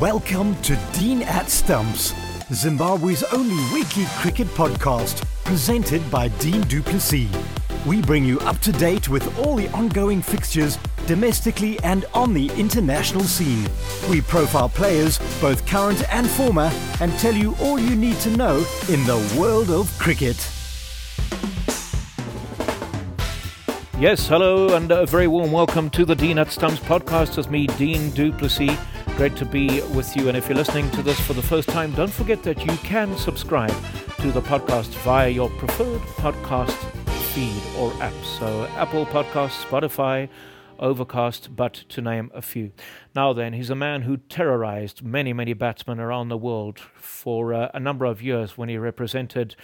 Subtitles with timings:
[0.00, 2.14] Welcome to Dean at Stumps,
[2.54, 7.28] Zimbabwe's only weekly cricket podcast, presented by Dean du Plessis.
[7.84, 12.50] We bring you up to date with all the ongoing fixtures domestically and on the
[12.58, 13.68] international scene.
[14.08, 16.70] We profile players, both current and former,
[17.02, 18.56] and tell you all you need to know
[18.88, 20.38] in the world of cricket.
[23.98, 27.36] Yes, hello, and a very warm welcome to the Dean at Stumps podcast.
[27.36, 28.78] It's me, Dean du Plessis.
[29.20, 30.28] Great to be with you.
[30.28, 33.14] And if you're listening to this for the first time, don't forget that you can
[33.18, 33.74] subscribe
[34.20, 36.72] to the podcast via your preferred podcast
[37.34, 38.14] feed or app.
[38.24, 40.30] So, Apple Podcasts, Spotify,
[40.78, 42.72] Overcast, but to name a few.
[43.14, 47.68] Now, then, he's a man who terrorized many, many batsmen around the world for uh,
[47.74, 49.54] a number of years when he represented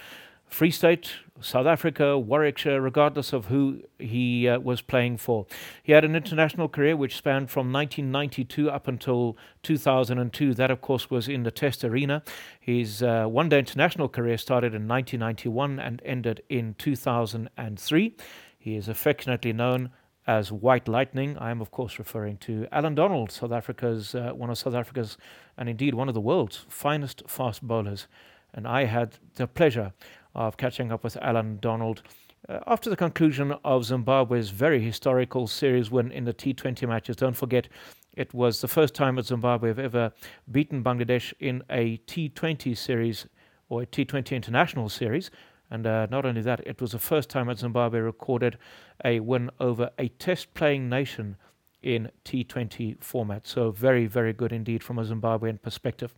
[0.47, 1.11] Free State,
[1.41, 5.45] South Africa, Warwickshire, regardless of who he uh, was playing for.
[5.83, 10.53] He had an international career which spanned from 1992 up until 2002.
[10.53, 12.23] That, of course, was in the Test arena.
[12.59, 18.15] His uh, one day international career started in 1991 and ended in 2003.
[18.57, 19.91] He is affectionately known
[20.25, 21.37] as White Lightning.
[21.37, 25.17] I am, of course, referring to Allan Donald, South Africa's uh, one of South Africa's
[25.57, 28.07] and indeed one of the world's finest fast bowlers.
[28.53, 29.93] And I had the pleasure
[30.37, 32.03] of catching up with Allan Donald
[32.47, 37.15] uh, after the conclusion of Zimbabwe's very historical series win in the T20 matches.
[37.15, 37.67] Don't forget,
[38.13, 40.13] it was the first time that Zimbabwe have ever
[40.49, 43.27] beaten Bangladesh in a T20 series
[43.69, 45.29] or a T20 international series.
[45.69, 48.57] And uh, not only that, it was the first time that Zimbabwe recorded
[49.03, 51.35] a win over a test playing nation
[51.81, 53.45] in T20 format.
[53.45, 56.13] So, very, very good indeed from a Zimbabwean perspective.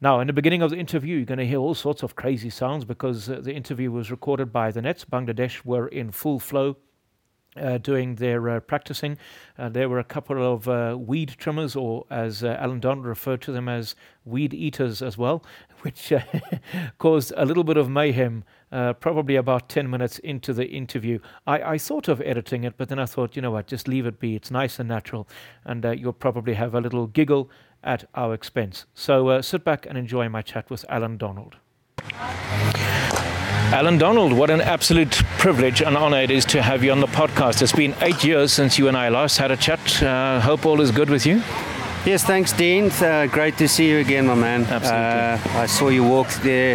[0.00, 2.50] Now, in the beginning of the interview, you're going to hear all sorts of crazy
[2.50, 5.04] sounds because uh, the interview was recorded by the Nets.
[5.04, 6.76] Bangladesh were in full flow.
[7.56, 9.16] Uh, doing their uh, practicing.
[9.56, 13.40] Uh, there were a couple of uh, weed trimmers, or as uh, Allan Donald referred
[13.42, 15.44] to them as weed eaters as well,
[15.82, 16.22] which uh,
[16.98, 18.42] caused a little bit of mayhem
[18.94, 21.18] probably about 10 minutes into the interview.
[21.46, 24.06] I, I, thought of editing it, but then I thought, you know what, just leave
[24.06, 24.34] it be.
[24.34, 25.28] It's nice and natural,
[25.64, 27.50] and you'll probably have a little giggle
[27.84, 28.86] at our expense.
[28.94, 31.56] So uh, sit back and enjoy my chat with Allan Donald.
[33.72, 37.06] Allan Donald, what an absolute privilege and honor it is to have you on the
[37.08, 37.60] podcast.
[37.62, 40.02] It's been eight years since you and I last had a chat.
[40.02, 41.42] Uh, hope all is good with you.
[42.06, 42.90] Yes, thanks, Dean.
[42.90, 44.64] Uh, great to see you again, my man.
[44.64, 45.50] Absolutely.
[45.54, 46.72] Uh, I saw you walk there.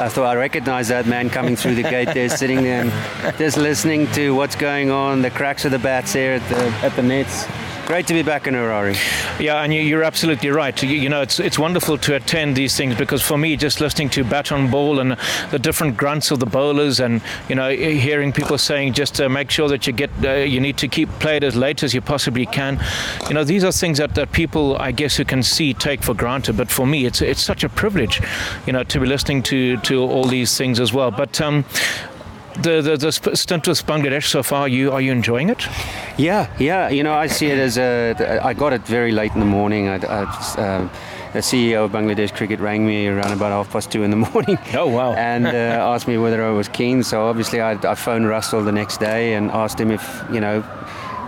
[0.00, 3.56] I thought I recognized that man coming through the gate there, sitting there and just
[3.56, 7.02] listening to what's going on, the cracks of the bats here at the, at the
[7.04, 7.46] nets.
[7.86, 8.94] Great to be back in Harare.
[9.38, 10.82] Yeah, and you, are absolutely right.
[10.82, 14.08] You, you, know, it's it's wonderful to attend these things because for me, just listening
[14.10, 15.18] to bat on ball and
[15.50, 19.50] the different grunts of the bowlers, and you know, hearing people saying just uh, make
[19.50, 22.00] sure that you get, uh, you need to keep play it as late as you
[22.00, 22.80] possibly can.
[23.28, 26.14] You know, these are things that, that people, I guess, who can see take for
[26.14, 26.56] granted.
[26.56, 28.22] But for me, it's it's such a privilege,
[28.66, 31.10] you know, to be listening to to all these things as well.
[31.10, 31.66] But um,
[32.62, 35.66] the, the, the stint with Bangladesh so far, you are you enjoying it?
[36.16, 36.88] Yeah, yeah.
[36.88, 38.40] You know, I see it as a.
[38.42, 39.88] I got it very late in the morning.
[39.88, 40.88] I, I uh,
[41.32, 44.56] the CEO of Bangladesh Cricket rang me around about half past two in the morning.
[44.72, 45.14] Oh wow!
[45.14, 45.50] and uh,
[45.92, 47.02] asked me whether I was keen.
[47.02, 50.62] So obviously, I, I phoned Russell the next day and asked him if you know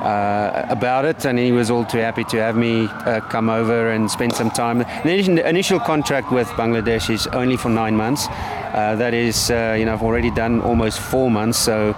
[0.02, 3.90] uh, about it, and he was all too happy to have me uh, come over
[3.90, 4.78] and spend some time.
[4.78, 8.26] The initial contract with Bangladesh is only for nine months.
[8.28, 11.92] Uh, that is, uh, you know, I've already done almost four months, so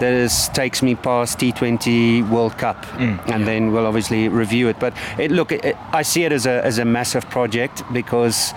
[0.00, 4.78] that is, takes me past T20 World Cup, mm, and then we'll obviously review it.
[4.78, 8.52] But it, look, it, I see it as a as a massive project because.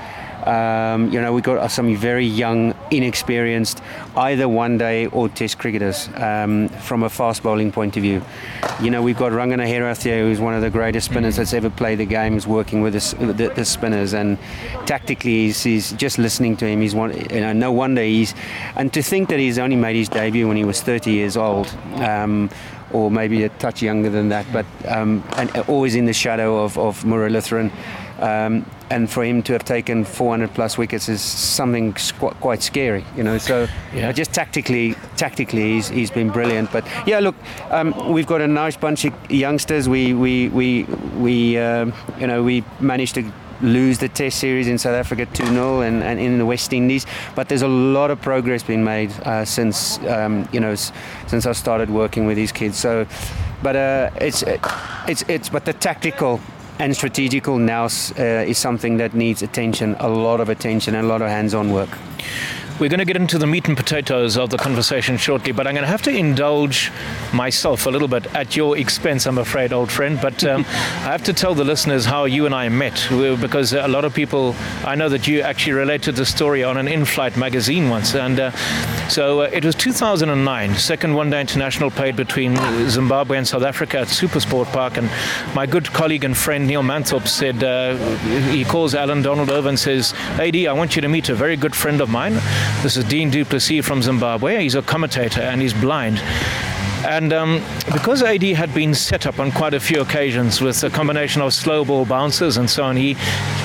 [0.48, 3.82] Um, you know, we got some very young, inexperienced,
[4.16, 8.22] either one day or test cricketers um, from a fast bowling point of view.
[8.82, 12.00] You know, we've got Rangana Herathia, who's one of the greatest spinners that's ever played
[12.00, 14.38] the game, is working with the, the, spinners, and
[14.86, 16.82] tactically, he's, he's, just listening to him.
[16.82, 18.34] He's one, you know, no wonder he's,
[18.76, 21.68] and to think that he's only made his debut when he was 30 years old.
[21.96, 22.50] Um,
[22.94, 26.78] or maybe a touch younger than that, but um, and always in the shadow of,
[26.78, 27.72] of Muralitharan.
[28.20, 31.96] Um, and for him to have taken 400 plus wickets is something
[32.42, 33.38] quite scary, you know.
[33.38, 34.12] So yeah.
[34.12, 36.72] just tactically, tactically, he's, he's been brilliant.
[36.72, 37.36] But yeah, look,
[37.70, 39.88] um, we've got a nice bunch of youngsters.
[39.88, 40.84] We we we
[41.18, 45.88] we um, you know we managed to lose the test series in South Africa 2-0
[45.88, 47.06] and, and in the West Indies
[47.36, 51.52] but there's a lot of progress being made uh, since um, you know since I
[51.52, 53.06] started working with these kids so
[53.62, 54.44] but uh, it's
[55.08, 56.40] it's it's but the tactical
[56.82, 61.08] and strategical now uh, is something that needs attention, a lot of attention, and a
[61.08, 61.90] lot of hands-on work.
[62.82, 65.76] We're going to get into the meat and potatoes of the conversation shortly, but I'm
[65.76, 66.92] going to have to indulge
[67.32, 70.18] myself a little bit at your expense, I'm afraid, old friend.
[70.20, 73.08] But um, I have to tell the listeners how you and I met
[73.40, 76.88] because a lot of people, I know that you actually related the story on an
[76.88, 78.16] in flight magazine once.
[78.16, 78.52] And uh,
[79.10, 82.56] so uh, it was 2009, second one day international played between
[82.90, 84.98] Zimbabwe and South Africa at Supersport Park.
[84.98, 85.08] And
[85.54, 87.96] my good colleague and friend Neil Manthorpe said, uh,
[88.50, 91.56] he calls Allan Donald over and says, AD, I want you to meet a very
[91.56, 92.40] good friend of mine.
[92.84, 94.64] This is Dean du Plessis from Zimbabwe.
[94.64, 96.22] He's a commentator and he's blind.
[97.06, 100.90] And um, because AD had been set up on quite a few occasions with a
[100.90, 103.16] combination of slow ball bouncers and so on, he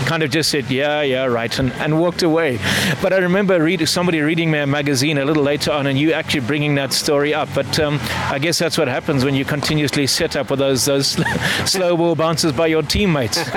[0.06, 2.58] kind of just said, yeah, yeah, right, and, and walked away.
[3.02, 6.12] But I remember read, somebody reading me a magazine a little later on and you
[6.12, 7.48] actually bringing that story up.
[7.54, 7.98] But um,
[8.30, 11.08] I guess that's what happens when you continuously set up with those, those
[11.66, 13.36] slow ball bouncers by your teammates.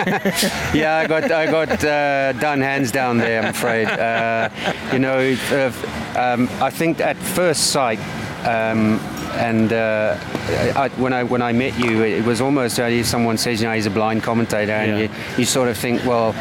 [0.74, 3.88] yeah, I got, I got uh, done hands down there, I'm afraid.
[3.88, 4.50] Uh,
[4.92, 5.72] you know, uh,
[6.18, 8.00] um, I think at first sight,
[8.46, 9.00] um,
[9.36, 10.18] and uh,
[10.76, 13.74] I, when I when I met you, it was almost uh, someone says, you know,
[13.74, 15.18] he's a blind commentator, and yeah.
[15.36, 16.34] you, you sort of think, well,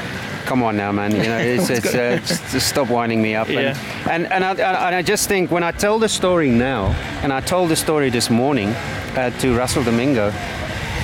[0.46, 1.12] come on now, man.
[1.12, 3.48] You know, it's, it's uh, just stop winding me up.
[3.48, 3.76] Yeah.
[4.10, 6.86] And and, and I, and I just think when I tell the story now,
[7.22, 10.30] and I told the story this morning uh, to Russell Domingo,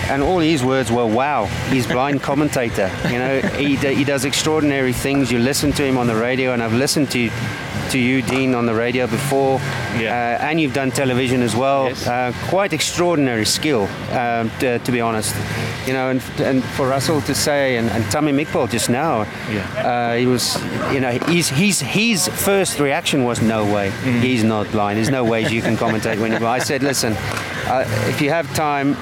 [0.08, 2.90] and all his words were, "Wow, he's blind commentator.
[3.04, 5.30] You know, he he does extraordinary things.
[5.30, 7.30] You listen to him on the radio, and I've listened to
[7.90, 9.58] to you, Dean, on the radio before,
[9.98, 10.38] yeah.
[10.40, 11.88] uh, and you've done television as well.
[11.88, 12.06] Yes.
[12.06, 15.34] Uh, quite extraordinary skill, um, to, to, be honest.
[15.86, 20.12] You know, and, and for Russell to say, and, and Tamim Iqbal just now, yeah.
[20.12, 20.56] uh, he was,
[20.92, 24.20] you know, his, his, his first reaction was, no way, mm.
[24.20, 24.96] he's not blind.
[24.96, 27.14] There's no ways you can commentate when you're I said, listen,
[27.66, 28.96] uh, if you have time,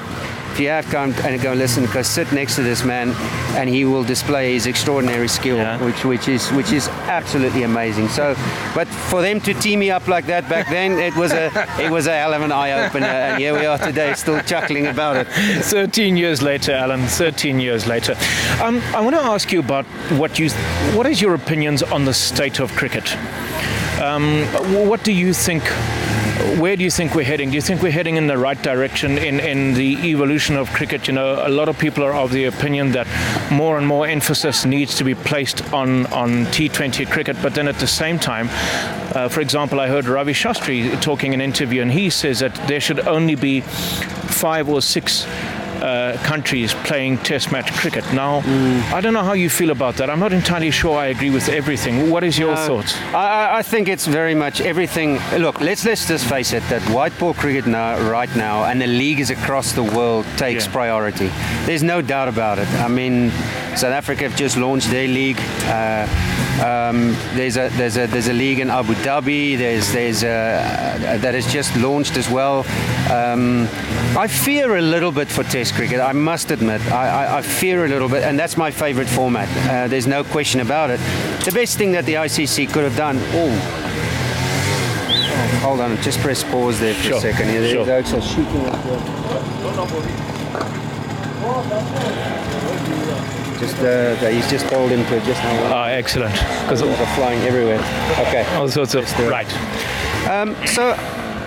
[0.53, 3.13] if you have come and go listen, go sit next to this man,
[3.57, 5.83] and he will display his extraordinary skill, yeah.
[5.83, 8.09] which which is which is absolutely amazing.
[8.09, 8.35] So,
[8.75, 11.47] but for them to team me up like that back then, it was a
[11.81, 14.89] it was a hell of an eye opener, and here we are today, still chuckling
[14.89, 15.27] about it.
[15.65, 17.01] 13 years later, Allan.
[17.07, 18.15] 13 years later.
[18.63, 19.87] Um, I want to ask you about
[20.19, 20.51] what you
[20.95, 23.17] what is your opinions on the state of cricket.
[24.03, 24.45] Um,
[24.89, 25.63] what do you think
[26.59, 27.51] where do you think we're heading?
[27.51, 31.07] Do you think we're heading in the right direction in, in the evolution of cricket?
[31.07, 33.07] You know, a lot of people are of the opinion that
[33.51, 37.79] more and more emphasis needs to be placed on, on T20 cricket, but then at
[37.79, 38.49] the same time,
[39.15, 42.55] uh, for example, I heard Ravi Shastri talking in an interview, and he says that
[42.69, 45.27] there should only be five or six
[45.83, 48.05] uh, countries playing Test match cricket.
[48.13, 48.93] Now, mm.
[48.93, 50.09] I don't know how you feel about that.
[50.09, 52.11] I'm not entirely sure I agree with everything.
[52.11, 52.97] What is your thoughts?
[53.13, 55.19] I, I, think it's very much everything.
[55.39, 58.87] Look, let's let's just face it that white ball cricket now, right now, and the
[58.87, 60.73] leagues across the world takes yeah.
[60.73, 61.31] priority.
[61.67, 62.69] There's no doubt about it.
[62.75, 63.31] I mean,
[63.77, 65.39] South Africa have just launched their league.
[65.65, 66.07] Uh,
[66.63, 69.59] um, there's a there's a there's a league in Abu Dhabi.
[69.59, 72.65] There's there's a, uh, that has just launched as well.
[73.11, 73.67] Um,
[74.17, 76.01] I fear a little bit for Test cricket.
[76.01, 79.49] I must admit, I, I, I fear a little bit, and that's my favourite format.
[79.69, 81.01] Uh, there's no question about it.
[81.45, 83.19] The best thing that the ICC could have done.
[83.33, 83.51] Oh,
[85.63, 87.19] hold on, just press pause there for sure.
[87.19, 87.49] a second.
[87.49, 88.23] Yeah, sure.
[88.23, 89.89] Shooting up
[93.59, 95.73] Just uh, he's just called him to just now.
[95.73, 96.35] Ah, excellent.
[96.63, 97.79] Because they're flying everywhere.
[98.27, 98.45] Okay.
[98.57, 99.31] All sorts of stuff.
[99.31, 99.53] right.
[100.29, 100.97] Um, so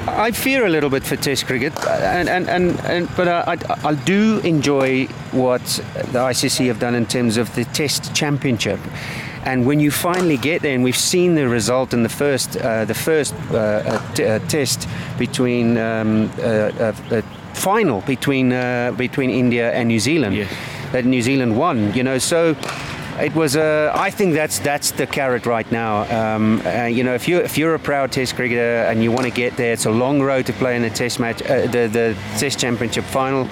[0.07, 3.90] I fear a little bit for Test cricket, and, and, and, and but I, I,
[3.90, 5.64] I, do enjoy what
[6.12, 8.80] the ICC have done in terms of the Test Championship.
[9.45, 12.85] And when you finally get there, and we've seen the result in the first, uh,
[12.85, 17.21] the first uh, uh, t- uh, test between um, uh, uh,
[17.54, 18.50] final between
[18.97, 20.52] between India and New Zealand, yes.
[20.92, 21.94] that New Zealand won.
[21.94, 22.56] You know, so
[23.19, 23.92] it was a.
[23.95, 26.36] I think that's that's the carrot right now.
[26.36, 29.26] Um, uh, you know, if you if you're a proud Test cricketer and you want
[29.26, 31.88] to get there, it's a long road to play in the Test match, uh, the
[31.88, 33.50] the Test Championship final.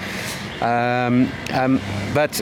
[0.60, 1.80] Um, um,
[2.14, 2.40] but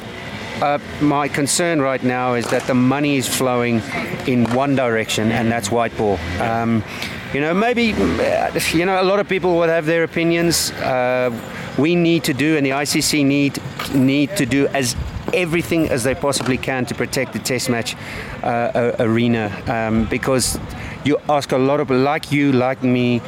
[0.61, 3.83] uh, my concern right now is that the money is flowing
[4.27, 6.19] in one direction, and that's white ball.
[6.41, 6.85] Um,
[7.33, 10.71] you know, maybe uh, you know a lot of people will have their opinions.
[10.73, 11.31] Uh,
[11.79, 13.59] we need to do, and the ICC need
[13.95, 14.95] need to do as
[15.33, 17.97] everything as they possibly can to protect the test match
[18.43, 20.59] uh, arena um, because
[21.05, 23.21] you ask a lot of like you like me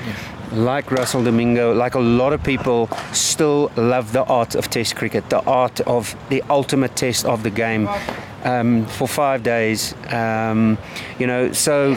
[0.53, 5.29] like Russell Domingo, like a lot of people, still love the art of Test cricket,
[5.31, 7.89] the art of the ultimate test of the game
[8.45, 9.95] um, for five days.
[10.13, 10.79] Um,
[11.19, 11.97] you know, so.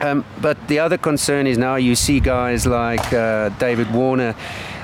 [0.00, 4.34] Um, but the other concern is now you see guys like uh, David Warner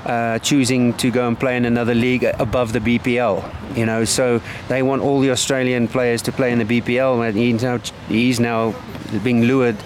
[0.08, 3.76] uh, choosing to go and play in another league above the BBL.
[3.76, 7.36] You know, so they want all the Australian players to play in the BBL, and
[7.36, 8.74] he's now, he's now
[9.22, 9.76] being lured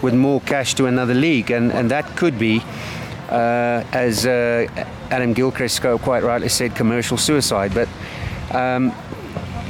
[0.00, 2.62] with more cash to another league, and, and that could be.
[3.28, 4.66] Uh, as uh,
[5.10, 7.72] Adam Gilchrist quite rightly said, commercial suicide.
[7.72, 7.88] But
[8.54, 8.92] um,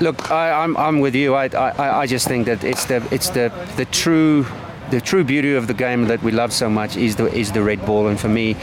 [0.00, 1.34] look, I, am I'm, I'm with you.
[1.34, 4.44] I, I, I just think that it's the it's the the true
[4.92, 7.62] the true beauty of the game that we love so much is the is the
[7.62, 8.54] red ball, and for me,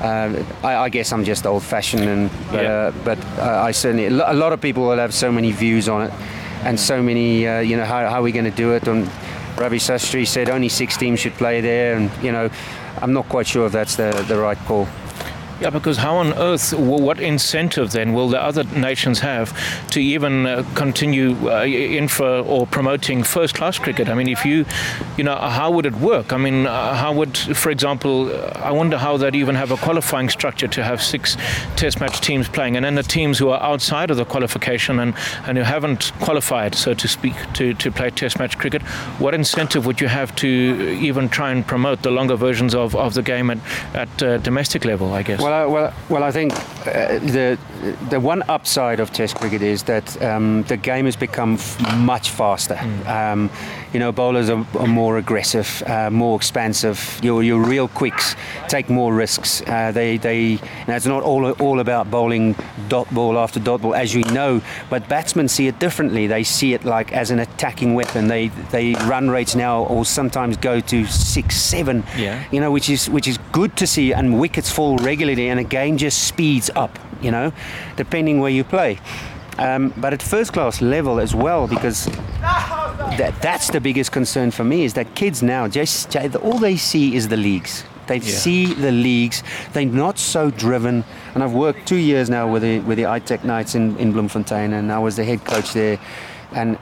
[0.00, 2.70] uh, I, I, guess I'm just old-fashioned, and but, yeah.
[2.70, 6.02] uh, but uh, I certainly a lot of people will have so many views on
[6.08, 6.12] it,
[6.64, 8.88] and so many uh, you know how, how are we going to do it?
[8.88, 9.06] And
[9.56, 12.50] Ravi Shastri said only six teams should play there, and you know
[13.00, 14.88] I'm not quite sure if that's the the right call.
[15.58, 19.54] Yeah, because how on earth, what incentive then will the other nations have
[19.90, 24.10] to even uh, continue uh, infra or promoting first class cricket?
[24.10, 24.66] I mean, if you,
[25.16, 26.34] you know, how would it work?
[26.34, 30.28] I mean, uh, how would, for example, I wonder how they'd even have a qualifying
[30.28, 31.38] structure to have six
[31.76, 35.14] test match teams playing, and then the teams who are outside of the qualification and,
[35.46, 38.82] and who haven't qualified, so to speak, to, to play test match cricket,
[39.18, 40.48] what incentive would you have to
[41.00, 43.58] even try and promote the longer versions of, of the game at,
[43.94, 45.40] at uh, domestic level, I guess?
[45.40, 46.52] Well, I, well, well, I think
[46.86, 47.58] uh, the
[48.10, 52.30] the one upside of Test cricket is that um, the game has become f- much
[52.30, 52.74] faster.
[52.74, 53.06] Mm.
[53.06, 53.50] Um,
[53.96, 57.18] you know, bowlers are, are more aggressive, uh, more expansive.
[57.22, 58.36] Your, your real quicks
[58.68, 59.62] take more risks.
[59.62, 62.54] Uh, they they now it's not all all about bowling
[62.88, 64.60] dot ball after dot ball, as you know,
[64.90, 66.26] but batsmen see it differently.
[66.26, 68.28] They see it like as an attacking weapon.
[68.28, 72.04] They they run rates now or sometimes go to six, seven.
[72.18, 72.44] Yeah.
[72.52, 75.64] You know, which is which is good to see, and wickets fall regularly, and the
[75.64, 76.98] game just speeds up.
[77.22, 77.50] You know,
[77.96, 78.98] depending where you play.
[79.58, 82.06] Um, but at first class level as well, because
[83.16, 87.14] that, that's the biggest concern for me is that kids now just all they see
[87.16, 87.84] is the leagues.
[88.06, 88.36] They yeah.
[88.36, 89.42] see the leagues.
[89.72, 91.04] They're not so driven.
[91.34, 94.72] And I've worked two years now with the with the iTech Knights in, in Bloemfontein,
[94.72, 95.98] and I was the head coach there.
[96.52, 96.78] And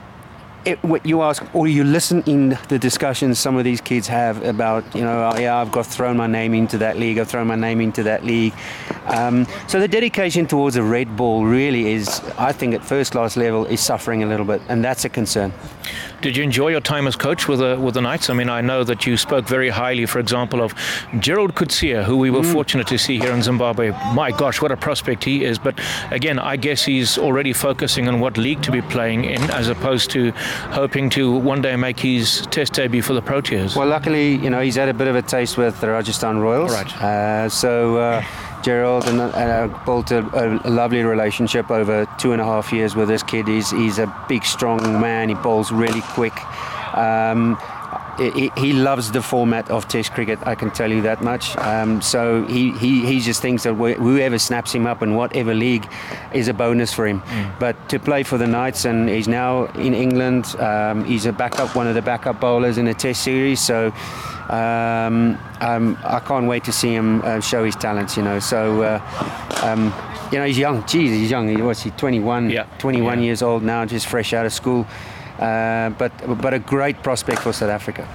[0.65, 4.43] it, what you ask or you listen in the discussions some of these kids have
[4.43, 7.47] about you know oh, yeah I've got thrown my name into that league I've thrown
[7.47, 8.53] my name into that league.
[9.05, 13.37] Um, so the dedication towards a red ball really is I think at first class
[13.37, 15.53] level is suffering a little bit and that's a concern.
[16.21, 18.29] Did you enjoy your time as coach with the with the Knights?
[18.29, 20.73] I mean I know that you spoke very highly for example of
[21.19, 22.51] Gerald Coetzee who we were mm.
[22.51, 23.91] fortunate to see here in Zimbabwe.
[24.13, 25.59] My gosh what a prospect he is.
[25.59, 25.79] But
[26.09, 30.09] again I guess he's already focusing on what league to be playing in as opposed
[30.11, 30.33] to
[30.71, 33.75] hoping to one day make his test debut for the Proteas.
[33.75, 36.71] Well, luckily, you know, he's had a bit of a taste with the Rajasthan Royals.
[36.71, 37.01] Right.
[37.01, 37.97] Uh, so.
[37.97, 38.23] Uh,
[38.63, 43.07] Gerald and, uh, built a, a, lovely relationship over two and a half years with
[43.07, 43.47] this kid.
[43.47, 45.29] He's, he's a big, strong man.
[45.29, 46.33] He bowls really quick.
[46.97, 47.59] Um,
[48.17, 50.39] he, he, loves the format of Test cricket.
[50.43, 51.55] I can tell you that much.
[51.57, 55.87] Um, so he, he, he just thinks that whoever snaps him up in whatever league
[56.33, 57.21] is a bonus for him.
[57.21, 57.59] Mm.
[57.59, 60.55] But to play for the Knights, and he's now in England.
[60.59, 63.59] Um, he's a backup, one of the backup bowlers in the Test series.
[63.59, 63.93] So.
[64.47, 68.37] Um, um I can't wait to see him uh, show his talents, you know.
[68.37, 69.91] So, uh, um,
[70.31, 70.85] you know, he's young.
[70.85, 71.47] Geez, he's young.
[71.49, 72.67] He was he 21, yeah.
[72.77, 73.25] 21 yeah.
[73.25, 74.85] years old now, just fresh out of school.
[75.39, 76.11] Uh, but
[76.41, 78.07] but a great prospect for South Africa.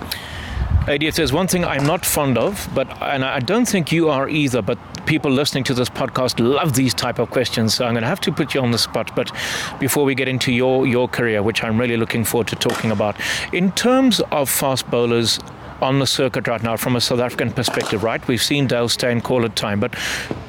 [0.89, 4.29] Eddie, there's one thing I'm not fond of, but and I don't think you are
[4.29, 4.63] either.
[4.63, 8.09] But people listening to this podcast love these type of questions, so I'm going to
[8.09, 9.15] have to put you on the spot.
[9.15, 9.31] But
[9.79, 13.15] before we get into your your career, which I'm really looking forward to talking about,
[13.53, 15.39] in terms of fast bowlers
[15.83, 18.27] on the circuit right now from a South African perspective, right?
[18.27, 19.95] We've seen Dale Steyn call it time, but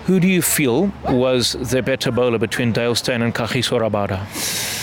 [0.06, 4.81] who do you feel was the better bowler between Dale Steyn and Kagiso Rabada?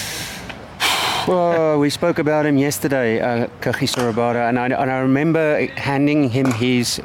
[1.28, 6.30] Well, we spoke about him yesterday, uh, Kagiso Rabada, and I, and I remember handing
[6.30, 7.02] him his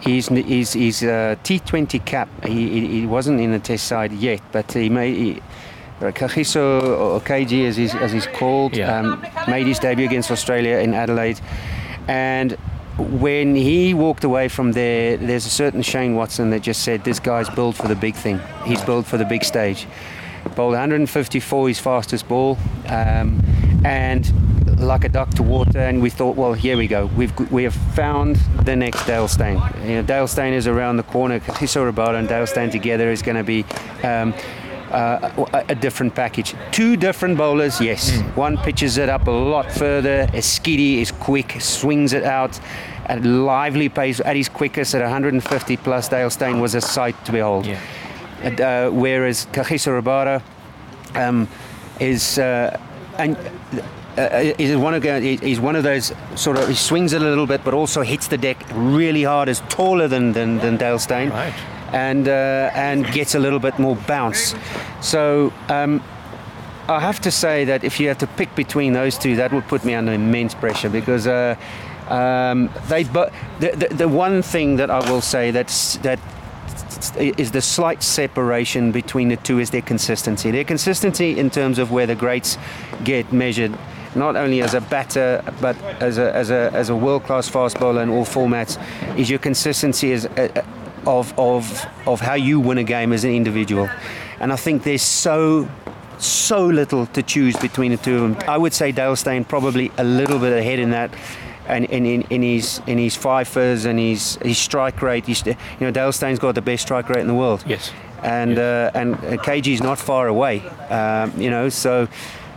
[0.00, 2.28] his his, his uh, T20 cap.
[2.44, 5.16] He, he wasn't in the Test side yet, but he made.
[5.16, 5.42] He,
[6.00, 8.98] Kagiso or KG as he's, as he's called yeah.
[8.98, 11.38] um, made his debut against Australia in Adelaide
[12.08, 12.52] and
[12.96, 17.20] when he walked away from there, there's a certain Shane Watson that just said, This
[17.20, 18.40] guy's built for the big thing.
[18.64, 19.86] He's built for the big stage
[20.54, 23.40] bowled 154 his fastest ball um,
[23.84, 24.32] and
[24.80, 27.74] like a duck to water and we thought well here we go we've we have
[27.74, 32.18] found the next Dale Steyn you know, Dale Steyn is around the corner Kagiso Rabada
[32.18, 33.64] and Dale Steyn together is going to be
[34.02, 34.34] um,
[34.90, 36.52] uh, a, different package.
[36.72, 38.10] Two different bowlers, yes.
[38.10, 38.36] Mm.
[38.36, 42.58] One pitches it up a lot further, is skiddy, is quick, swings it out
[43.06, 46.08] at lively pace, at his quickest at 150 plus.
[46.08, 47.66] Dale Steyn was a sight to behold.
[47.66, 47.80] Yeah
[48.60, 50.42] uh, whereas Kagiso Rabada
[51.14, 51.48] um,
[51.98, 52.78] is uh,
[53.18, 53.36] and.
[54.18, 57.46] Uh, he's one of he's one of those sort of he swings it a little
[57.46, 59.48] bit, but also hits the deck really hard.
[59.48, 61.54] Is taller than than, than Dale Steyn, right.
[61.92, 64.54] and uh, and gets a little bit more bounce.
[65.00, 66.02] So um,
[66.88, 69.68] I have to say that if you have to pick between those two, that would
[69.68, 71.54] put me under immense pressure because uh,
[72.10, 76.18] Um, they, but the, the, the one thing that I will say that's that
[77.16, 80.50] is the slight separation between the two is their consistency.
[80.50, 82.58] Their consistency in terms of where the greats
[83.04, 83.76] get measured,
[84.14, 88.02] not only as a batter but as a, as a, as a world-class fast bowler
[88.02, 88.78] in all formats,
[89.18, 90.64] is your consistency as, uh,
[91.06, 93.88] of, of, of how you win a game as an individual.
[94.40, 95.68] And I think there's so
[96.18, 98.36] so little to choose between the two of them.
[98.48, 101.10] I would say Dale Steyn probably a little bit ahead in that
[101.70, 105.26] and in, in, in his in his fifers and his his strike rate.
[105.26, 107.64] He's, you know, Dale Steyn's got the best strike rate in the world.
[107.66, 107.92] Yes.
[108.22, 108.94] And yes.
[108.94, 110.60] Uh, and KG's not far away.
[110.90, 112.08] Um, you know, so.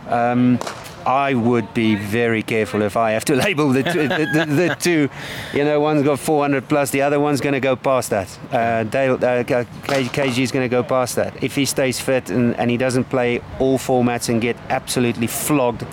[0.08, 0.58] Um,
[1.06, 4.76] I would be very careful if I have to label the two, the, the, the,
[4.78, 5.10] two.
[5.52, 8.38] You know, one's got 400 plus, the other one's going to go past that.
[8.50, 11.42] Uh, Dale, uh, KG is going to go past that.
[11.42, 15.86] If he stays fit and, and he doesn't play all formats and get absolutely flogged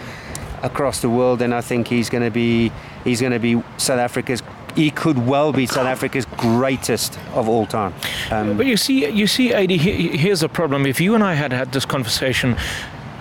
[0.64, 2.72] across the world, then I think he's going to be
[3.04, 4.42] he's going to be South Africa's
[4.76, 7.94] he could well be South Africa's greatest of all time.
[8.30, 10.86] Um, but you see, you see, Adi, here's a problem.
[10.86, 12.56] If you and I had had this conversation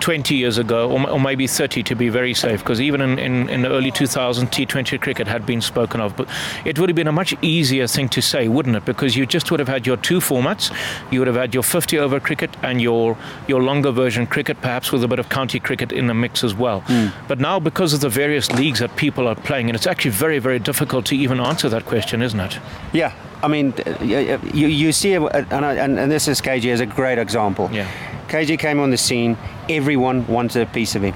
[0.01, 3.49] 20 years ago, or, or maybe 30 to be very safe, because even in, in,
[3.49, 6.15] in, the early 2000s, T20 cricket had been spoken of.
[6.17, 6.27] But
[6.65, 8.83] it would have been a much easier thing to say, wouldn't it?
[8.83, 10.75] Because you just would have had your two formats.
[11.11, 13.17] You would have had your 50 over cricket and your,
[13.47, 16.53] your longer version cricket, perhaps with a bit of county cricket in the mix as
[16.53, 16.81] well.
[16.81, 17.13] Mm.
[17.27, 20.39] But now, because of the various leagues that people are playing, and it's actually very,
[20.39, 22.59] very difficult to even answer that question, isn't it?
[22.91, 23.13] Yeah.
[23.43, 27.69] I mean, you, you see, and, and, and this is KG as a great example.
[27.71, 27.87] Yeah.
[28.31, 31.13] KG came on the scene, everyone wanted a piece of him.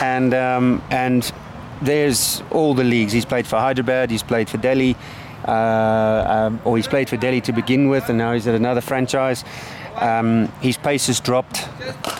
[0.00, 1.32] And, um, and
[1.82, 3.12] there's all the leagues.
[3.12, 4.94] He's played for Hyderabad, he's played for Delhi,
[5.48, 5.52] uh,
[6.28, 9.44] um, or he's played for Delhi to begin with, and now he's at another franchise.
[9.96, 11.68] Um, his pace has dropped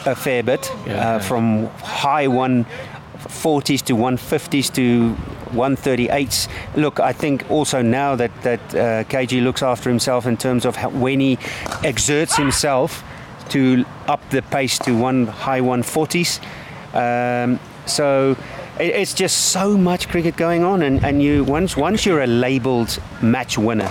[0.05, 5.15] a fair bit yeah, uh, from high 140s to 150s to
[5.53, 6.49] 138s.
[6.75, 10.75] Look, I think also now that that uh, KG looks after himself in terms of
[10.75, 11.39] how, when he
[11.85, 13.05] exerts himself,
[13.50, 16.40] to up the pace to one high 140s.
[16.94, 18.37] Um, so
[18.79, 22.27] it, it's just so much cricket going on, and, and you once once you're a
[22.27, 23.90] labelled match winner,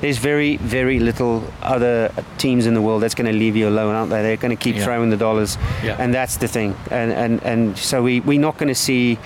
[0.00, 3.94] there's very very little other teams in the world that's going to leave you alone,
[3.94, 4.22] aren't they?
[4.22, 4.84] They're going to keep yeah.
[4.84, 5.96] throwing the dollars, yeah.
[5.98, 6.74] and that's the thing.
[6.90, 9.18] And and and so we we're not going to see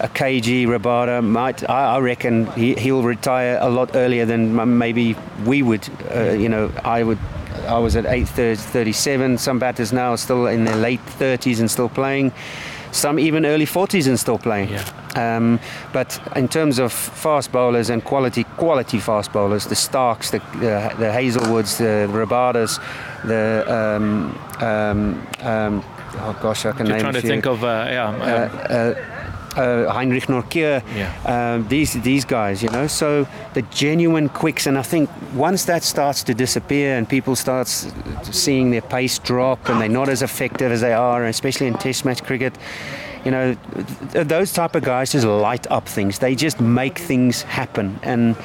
[0.00, 5.16] a KG Rabada might I, I reckon he, he'll retire a lot earlier than maybe
[5.44, 7.18] we would uh, you know I would
[7.68, 9.38] I was at 8:37.
[9.38, 12.32] Some batters now are still in their late 30s and still playing.
[12.90, 14.70] Some even early 40s and still playing.
[14.70, 15.36] Yeah.
[15.36, 15.60] Um,
[15.92, 20.94] but in terms of fast bowlers and quality quality fast bowlers, the Starks, the, the,
[20.98, 22.80] the Hazlewoods, the Rabadas,
[23.24, 25.84] the um, um, um,
[26.16, 27.00] oh gosh, I can You're name.
[27.02, 27.30] Trying to few.
[27.30, 28.08] think of uh, yeah.
[28.08, 28.94] Um, uh, uh,
[29.58, 31.54] uh, Anrich Nortje, yeah.
[31.54, 32.86] um, these these guys, you know.
[32.86, 37.68] So the genuine quicks, and I think once that starts to disappear and people start
[38.22, 42.04] seeing their pace drop and they're not as effective as they are, especially in Test
[42.04, 42.56] match cricket.
[43.24, 43.56] You know,
[44.12, 46.18] th- those type of guys just light up things.
[46.18, 48.36] They just make things happen, and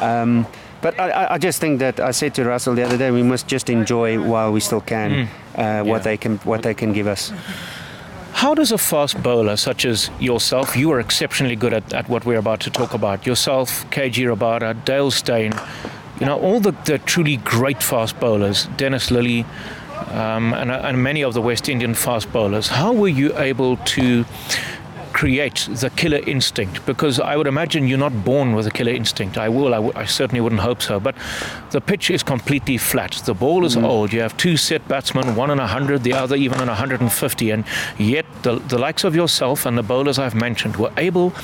[0.00, 0.46] um,
[0.82, 3.46] but I, I, just think that I said to Russell the other day, we must
[3.46, 5.28] just enjoy while we still can mm.
[5.56, 6.02] uh, what yeah.
[6.02, 7.32] they can what they can give us.
[8.40, 12.24] How does a fast bowler such as yourself, you are exceptionally good at, at what
[12.24, 15.52] we're about to talk about, yourself, KG Rabada, Dale Steyn,
[16.18, 19.44] you know, all the, the truly great fast bowlers, Dennis Lillee,
[20.12, 24.24] um, and, and many of the West Indian fast bowlers, how were you able to
[25.20, 29.36] create the killer instinct because I would imagine you're not born with a killer instinct.
[29.36, 30.98] I will, I, w- I certainly wouldn't hope so.
[30.98, 31.14] But
[31.72, 33.20] the pitch is completely flat.
[33.26, 33.84] The ball is mm.
[33.84, 34.14] old.
[34.14, 37.50] You have two set batsmen, one in 100, the other even in 150.
[37.50, 37.66] And
[37.98, 41.34] yet, the, the likes of yourself and the bowlers I've mentioned were able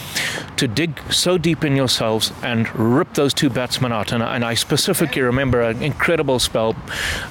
[0.57, 4.11] to dig so deep in yourselves and rip those two batsmen out.
[4.11, 6.75] And, and I specifically remember an incredible spell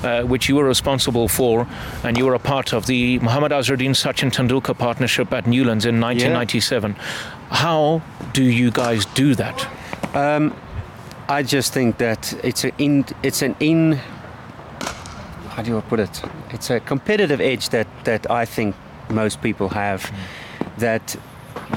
[0.03, 1.65] uh, which you were responsible for
[2.03, 5.99] and you were a part of the Muhammad Azharuddin Sachin Tendulkar partnership at Newlands in
[5.99, 6.27] 19.
[6.27, 6.34] Yeah.
[6.35, 6.95] 1997.
[7.49, 8.01] How
[8.33, 9.67] do you guys do that?
[10.13, 10.53] Um,
[11.27, 13.99] I just think that it's an in, it's an in
[15.55, 16.21] how do I put it?
[16.49, 18.75] It's a competitive edge that that I think
[19.09, 20.01] most people have.
[20.01, 20.15] Mm.
[20.77, 21.15] That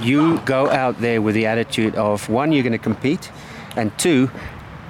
[0.03, 3.31] you go out there with the attitude of one, you're going to compete,
[3.77, 4.29] and two,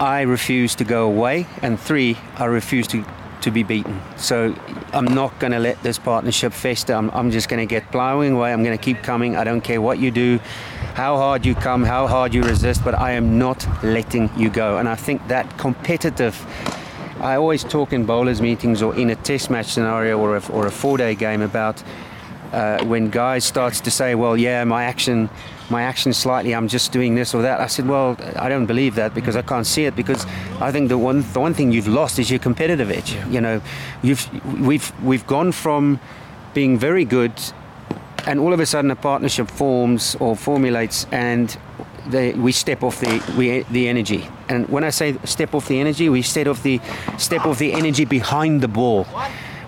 [0.01, 3.05] I refuse to go away, and three, I refuse to
[3.42, 4.01] to be beaten.
[4.16, 4.55] So
[4.92, 6.94] I'm not going to let this partnership fester.
[6.94, 8.53] I'm, I'm just going to get plowing away.
[8.53, 9.37] I'm going to keep coming.
[9.37, 10.38] I don't care what you do,
[10.94, 14.79] how hard you come, how hard you resist, but I am not letting you go.
[14.79, 16.37] And I think that competitive.
[17.20, 20.66] I always talk in bowlers meetings or in a test match scenario or a, or
[20.66, 21.83] a four day game about
[22.53, 25.29] uh, when guys starts to say, well, yeah, my action,
[25.71, 27.61] my action slightly, I'm just doing this or that.
[27.61, 30.25] I said, well, I don't believe that because I can't see it because
[30.61, 33.13] I think the one, the one thing you've lost is your competitive edge.
[33.13, 33.29] Yeah.
[33.29, 33.61] You know,
[34.03, 36.01] you've, we've, we've gone from
[36.55, 37.33] being very good
[38.27, 41.57] and all of a sudden a partnership forms or formulates and
[42.09, 44.27] they, we step off the we, the energy.
[44.49, 46.81] And when I say step off the energy, we step off the
[47.19, 49.07] step off the energy behind the ball.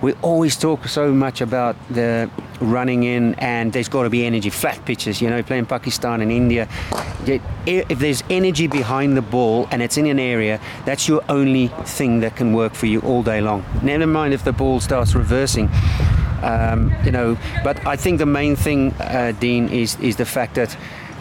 [0.03, 4.49] We always talk so much about the running in, and there's got to be energy.
[4.49, 6.69] Flat pitches, you know, playing Pakistan and India.
[7.67, 12.21] If there's energy behind the ball and it's in an area, that's your only thing
[12.21, 13.65] that can work for you all day long.
[13.83, 15.69] Never mind if the ball starts reversing.
[16.43, 20.55] Um, you know, but I think the main thing, uh, Dean, is is the fact
[20.55, 20.75] that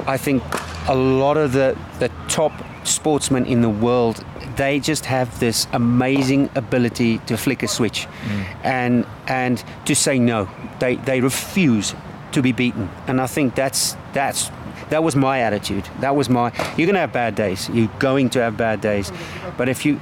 [0.07, 0.41] I think
[0.87, 4.23] a lot of the the top sportsmen in the world
[4.55, 8.07] they just have this amazing ability to flick a switch.
[8.07, 8.45] Mm.
[8.63, 11.95] and and to say no they they refuse
[12.31, 12.89] to be beaten.
[13.07, 14.51] And i think that's that's
[14.89, 15.87] that was my attitude.
[15.99, 17.69] That was my you're going to have bad days.
[17.69, 19.11] You're going to have bad days.
[19.57, 20.01] But if you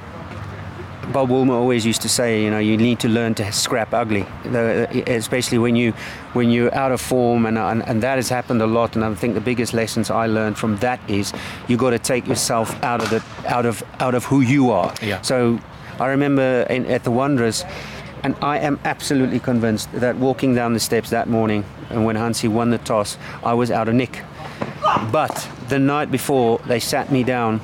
[1.14, 4.24] Bob Woolmer always used to say, you know, you need to learn to scrap ugly,
[4.46, 5.94] uh, especially when you
[6.34, 8.96] when you're out of form, and, and, and that has happened a lot.
[8.96, 11.34] And I think the biggest lessons I learned from that is
[11.68, 14.94] you got to take yourself out of the out of out of who you are.
[15.02, 15.22] Yeah.
[15.22, 15.60] So
[16.00, 17.64] I remember in, at the Wanderers,
[18.24, 22.50] and I am absolutely convinced that walking down the steps that morning, and when Hansie
[22.50, 24.22] won the toss, I was out of nick.
[25.12, 27.62] But the night before, they sat me down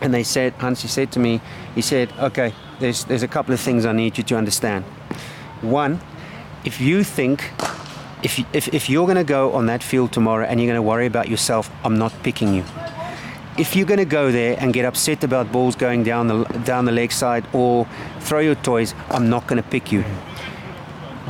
[0.00, 1.40] and they said, Hansie said to me,
[1.74, 4.84] he said, okay, there's, there's a couple of things I need you to understand.
[5.60, 6.00] One,
[6.64, 7.50] if you think,
[8.22, 10.82] if, if, if you're going to go on that field tomorrow and you're going to
[10.82, 12.64] worry about yourself, I'm not picking you.
[13.56, 16.86] If you're going to go there and get upset about balls going down the, down
[16.86, 17.86] the leg side or
[18.20, 20.04] throw your toys, I'm not going to pick you.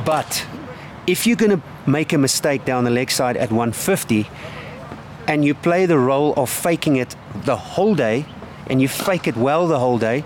[0.05, 0.45] But
[1.05, 4.27] if you're going to make a mistake down the leg side at 150
[5.27, 8.25] and you play the role of faking it the whole day
[8.67, 10.23] and you fake it well the whole day,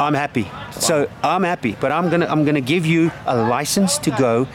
[0.00, 0.50] I'm happy.
[0.72, 4.48] So I'm happy, but I'm gonna I'm gonna give you a license to go.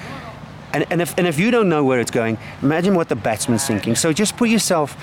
[0.74, 3.66] And, and if and if you don't know where it's going, imagine what the batsman's
[3.66, 3.96] thinking.
[3.96, 4.94] So just put yourself.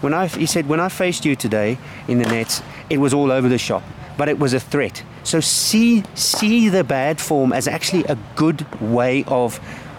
[0.00, 1.76] When I he said when I faced you today
[2.06, 3.82] in the nets, it was all over the shop,
[4.16, 5.02] but it was a threat.
[5.24, 9.58] So see see the bad form as actually a good way of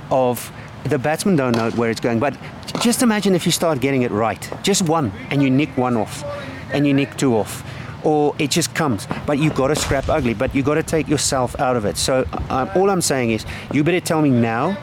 [0.10, 0.54] of
[0.86, 2.20] the batsmen don't know where it's going.
[2.20, 2.38] But
[2.80, 6.24] just imagine if you start getting it right, just one, and you nick one off
[6.72, 7.62] and you nick two off
[8.04, 9.08] or it just comes.
[9.26, 10.34] But you've got to scrap ugly.
[10.34, 11.98] But you've got to take yourself out of it.
[11.98, 14.78] So uh, all I'm saying is, you better tell me now: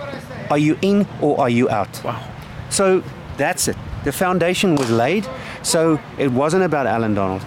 [0.51, 2.03] are you in or are you out?
[2.05, 2.23] Wow.
[2.71, 3.03] So
[3.37, 3.77] that's it.
[4.05, 5.27] The foundation was laid.
[5.63, 7.43] So it wasn't about Allan Donald,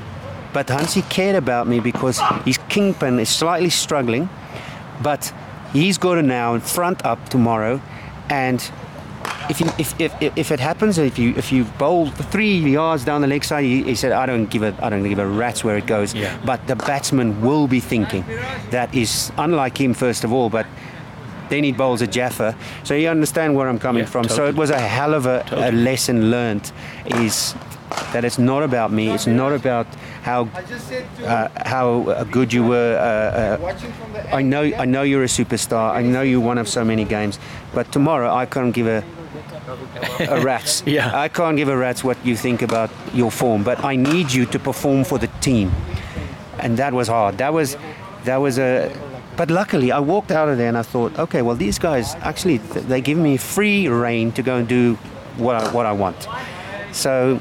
[0.53, 4.29] but Hansie cared about me because his kingpin is slightly struggling,
[5.01, 5.33] but
[5.71, 7.81] he's got to now and front up tomorrow,
[8.29, 8.59] and
[9.51, 13.19] if, you, if, if, if it happens, if you if you bowl three yards down
[13.21, 15.63] the leg side, he, he, said, I don't give a I don't give a rat's
[15.63, 16.13] where it goes.
[16.13, 16.39] Yeah.
[16.45, 18.23] But the batsman will be thinking
[18.69, 20.65] that is unlike him first of all, but
[21.49, 22.55] then he bowls a Jaffa.
[22.85, 24.23] So you understand where I'm coming yeah, from.
[24.23, 24.37] Totally.
[24.37, 25.67] So it was a hell of a, totally.
[25.67, 26.71] a lesson learned.
[27.05, 27.53] Is
[28.13, 29.11] that it's not about me.
[29.11, 29.85] It's not about
[30.23, 30.47] how
[31.25, 32.95] uh, how good you were.
[32.97, 35.91] Uh, uh, I know I know you're a superstar.
[35.91, 37.37] I know you're one of so many games.
[37.73, 39.03] But tomorrow I can't give a
[40.19, 40.83] a rat's.
[40.85, 41.11] yeah.
[41.13, 44.45] I can't give a rat's what you think about your form, but I need you
[44.47, 45.71] to perform for the team.
[46.59, 47.37] And that was hard.
[47.37, 47.77] That was
[48.25, 48.91] that was a
[49.37, 52.57] but luckily I walked out of there and I thought, okay, well these guys actually
[52.57, 54.95] they give me free reign to go and do
[55.37, 56.27] what I, what I want.
[56.91, 57.39] So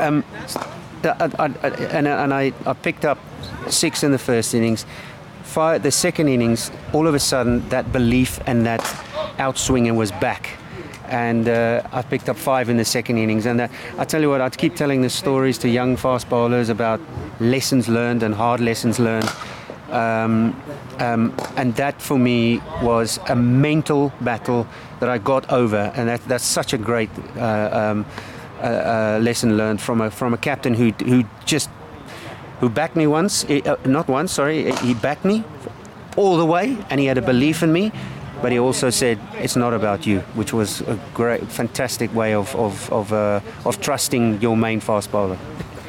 [0.00, 0.24] um,
[1.04, 3.18] I, I, uh, uh, uh, and, and I, I picked up
[3.68, 4.84] six in the first innings.
[5.44, 8.80] Five, the second innings, all of a sudden, that belief and that
[9.38, 10.58] outswinging was back
[11.08, 13.46] and uh, I picked up five in the second innings.
[13.46, 16.68] And uh, I tell you what, I'd keep telling the stories to young fast bowlers
[16.68, 17.00] about
[17.40, 19.30] lessons learned and hard lessons learned.
[19.90, 20.60] Um,
[20.98, 24.66] um, and that for me was a mental battle
[25.00, 28.06] that I got over, and that, that's such a great uh, um,
[28.60, 31.70] uh, lesson learned from a from a captain who who just
[32.60, 35.44] who backed me once, uh, not once, sorry, he backed me
[36.16, 37.92] all the way, and he had a belief in me,
[38.42, 42.54] but he also said it's not about you, which was a great, fantastic way of
[42.56, 45.38] of of, uh, of trusting your main fast bowler.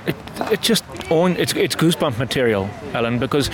[0.05, 0.15] It,
[0.51, 3.49] it just on it's, it's goosebump material, Allan, because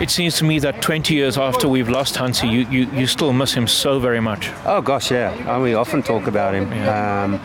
[0.00, 3.32] it seems to me that 20 years after we've lost Hansie, you, you, you still
[3.32, 4.50] miss him so very much.
[4.64, 5.34] Oh gosh, yeah.
[5.48, 6.70] I we often talk about him.
[6.70, 7.24] Yeah.
[7.24, 7.40] Um,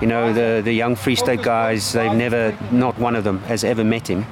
[0.00, 3.64] you know, the the young Free State guys, they've never, not one of them has
[3.64, 4.24] ever met him,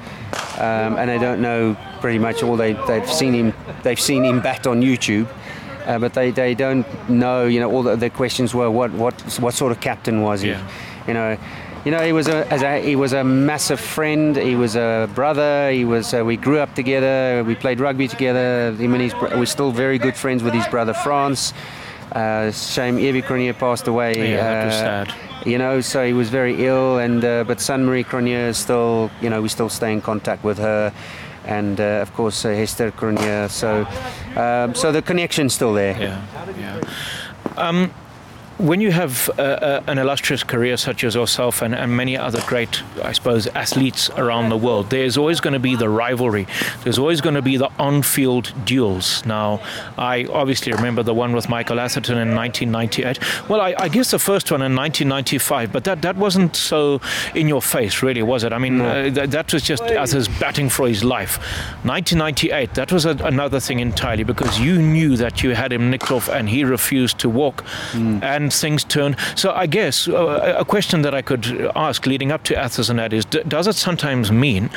[0.58, 3.52] um, and they don't know pretty much all they they've seen him.
[3.82, 5.28] They've seen him bat on YouTube
[5.86, 7.46] uh, but they, they don't know.
[7.46, 10.50] You know, all the, the questions were what what what sort of captain was he?
[10.50, 10.68] Yeah.
[11.06, 11.38] You know.
[11.84, 14.36] You know, he was a, as a he was a massive friend.
[14.36, 15.70] He was a brother.
[15.70, 16.14] He was.
[16.14, 17.44] Uh, we grew up together.
[17.44, 18.72] We played rugby together.
[18.72, 21.52] Him and his, we're still very good friends with his brother Frans.
[22.12, 24.30] Uh, shame Ewie Cronje passed away.
[24.30, 25.14] Yeah, that was uh, sad.
[25.46, 29.28] You know, so he was very ill, and uh, but San-Marie Cronje is still, you
[29.28, 30.90] know, we still stay in contact with her,
[31.46, 33.50] and uh, of course uh, Hester Cronje.
[33.50, 33.86] So,
[34.40, 35.96] um, so the connection's still there.
[36.00, 36.22] Yeah,
[36.58, 36.80] yeah.
[37.56, 37.90] Um,
[38.58, 42.40] when you have uh, uh, an illustrious career such as yourself and, and many other
[42.46, 46.46] great, I suppose, athletes around the world, there's always going to be the rivalry.
[46.84, 49.26] There's always going to be the on-field duels.
[49.26, 49.60] Now,
[49.98, 53.48] I obviously remember the one with Michael Atherton in 1998.
[53.48, 57.00] Well, I, I guess the first one in 1995, but that, that wasn't so
[57.34, 58.52] in your face, really, was it?
[58.52, 61.38] I mean, uh, th- that was just Athers batting for his life.
[61.84, 66.12] 1998, that was a, another thing entirely because you knew that you had him nicked
[66.12, 67.64] off and he refused to walk.
[67.94, 69.16] And things turn.
[69.34, 72.98] So I guess uh, a question that I could ask leading up to Athens and
[72.98, 74.70] that is, d- does it sometimes mean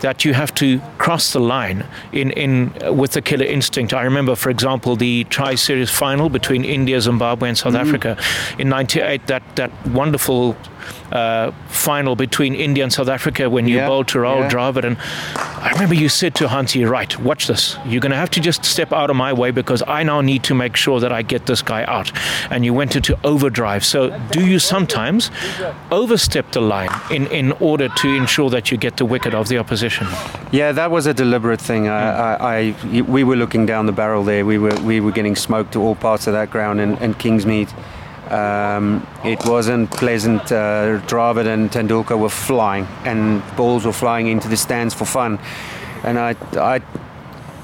[0.00, 3.92] that you have to cross the line in, in uh, with the killer instinct?
[3.92, 8.16] I remember, for example, the tri-series final between India, Zimbabwe, and South Africa
[8.58, 9.26] in '98.
[9.26, 10.56] That that wonderful.
[11.12, 14.50] Uh, final between India and South Africa when you Yeah, bowled to Rahul yeah.
[14.50, 14.96] Dravid and
[15.60, 17.76] I remember you said to Hansie, right, watch this.
[17.84, 20.42] You're going to have to just step out of my way because I now need
[20.44, 22.10] to make sure that I get this guy out.
[22.50, 23.84] And you went into overdrive.
[23.84, 25.30] So, do you sometimes
[25.90, 29.58] overstep the line in, in order to ensure that you get the wicket of the
[29.58, 30.06] opposition?
[30.50, 31.88] Yeah, that was a deliberate thing.
[31.88, 34.46] I, I, I, we were looking down the barrel there.
[34.46, 37.70] We were we were getting smoked to all parts of that ground in, in Kingsmead.
[38.30, 40.42] Um, it wasn't pleasant.
[40.52, 45.38] Uh, Dravid and Tendulkar were flying, and balls were flying into the stands for fun.
[46.04, 46.80] And I, I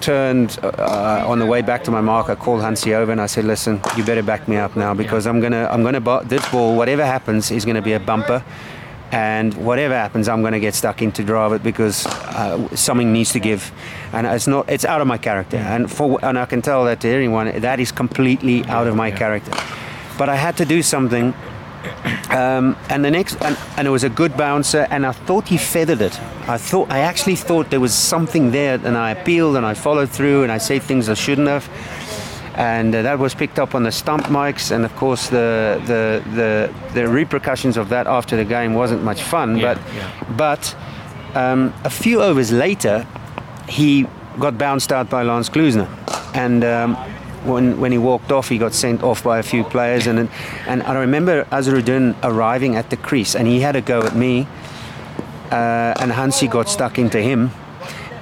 [0.01, 2.29] turned uh, on the way back to my mark.
[2.29, 5.27] I called Hansie over and I said, "Listen, you better back me up now because
[5.27, 8.43] I'm gonna, I'm gonna, bu- this ball, whatever happens, is gonna be a bumper."
[9.13, 13.31] And whatever happens, I'm going to get stuck into drive it because uh, something needs
[13.35, 13.71] to give,
[14.13, 14.69] and it's not.
[14.69, 17.61] It's out of my character, and for and I can tell that to anyone.
[17.61, 19.53] That is completely out of my character.
[20.19, 21.35] But I had to do something,
[22.31, 25.59] um, and the next, and, and it was a good bouncer, and I thought he
[25.59, 26.19] feathered it.
[26.49, 30.11] I thought, I actually thought there was something there, and I appealed and I followed
[30.11, 31.69] through, and I said things I shouldn't have
[32.57, 36.23] and uh, that was picked up on the stump mics and of course the the
[36.35, 40.35] the, the repercussions of that after the game wasn't much fun Yeah, but yeah.
[40.37, 40.77] but
[41.35, 43.07] um, a few overs later
[43.69, 44.07] he
[44.39, 45.87] got bounced out by Lance Klusener
[46.35, 46.97] and um,
[47.47, 50.29] when, when he walked off, he got sent off by a few players, and
[50.67, 54.47] and I remember Azharuddin arriving at the crease, and he had a go at me,
[55.51, 57.51] uh, and Hansie got stuck into him,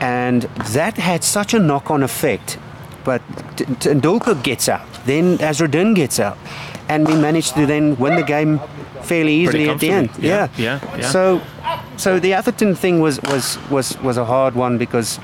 [0.00, 0.42] and
[0.74, 2.58] that had such a knock-on effect.
[3.04, 3.20] But
[3.80, 6.38] Tendulkar gets out, then Azharuddin gets out,
[6.88, 8.60] and we managed to then win the game
[9.02, 10.08] fairly easily at the end.
[10.08, 10.30] comfortably.
[10.30, 11.10] Yeah, yeah, yeah.
[11.10, 11.40] So,
[11.96, 15.20] so the Atherton thing was was was was a hard one because.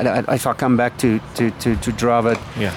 [0.00, 2.72] If I come back to to to, to Dravid, Yeah.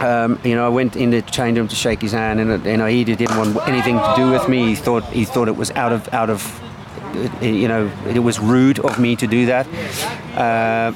[0.00, 2.76] Um, you know, I went in the change room to shake his hand, and you
[2.76, 4.68] know, he didn't want anything to do with me.
[4.68, 6.42] He thought he thought it was out of out of,
[7.42, 9.66] you know, it was rude of me to do that.
[10.36, 10.92] Uh,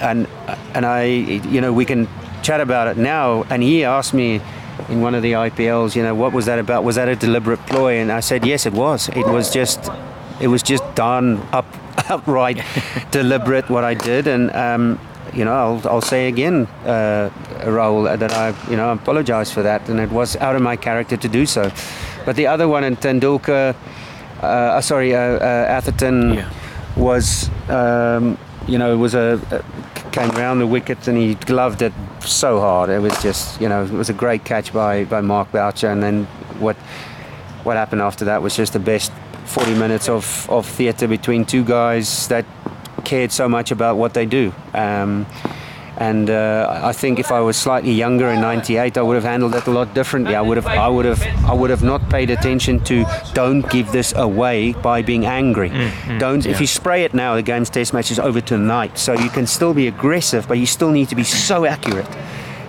[0.00, 0.26] and
[0.74, 2.08] and I, you know, we can
[2.42, 3.44] chat about it now.
[3.50, 4.40] And he asked me
[4.88, 6.84] in one of the IPLs, you know, what was that about?
[6.84, 7.96] Was that a deliberate ploy?
[7.96, 9.08] And I said, yes, it was.
[9.10, 9.90] It was just,
[10.40, 11.66] it was just done up,
[12.10, 12.64] outright,
[13.10, 14.26] deliberate what I did.
[14.26, 14.98] And um,
[15.34, 17.30] you know, I'll, I'll say again, uh,
[17.64, 21.16] Rahul, that I, you know, apologize for that, and it was out of my character
[21.16, 21.70] to do so.
[22.24, 23.74] But the other one in Tendulkar,
[24.42, 26.50] uh, uh, sorry, uh, uh, Atherton Yeah.
[26.96, 29.62] was, um, you know, was a, a
[30.10, 32.90] came round the wicket and he gloved it so hard.
[32.90, 36.02] It was just, you know, it was a great catch by, by Mark Boucher, and
[36.02, 36.24] then
[36.58, 36.76] what
[37.62, 39.12] what happened after that was just the best
[39.44, 42.44] 40 minutes of, of theatre between two guys that
[43.10, 44.52] cared so much about what they do.
[44.72, 45.26] Um,
[45.96, 49.54] and uh, I think if I was slightly younger in '98, I would have handled
[49.54, 50.34] it a lot differently.
[50.34, 53.92] I would have, I would have, I would have not paid attention to don't give
[53.92, 55.70] this away by being angry.
[56.18, 56.46] don't.
[56.46, 58.96] If you spray it now, the game's test match is over tonight.
[58.96, 62.08] So you can still be aggressive, but you still need to be so accurate.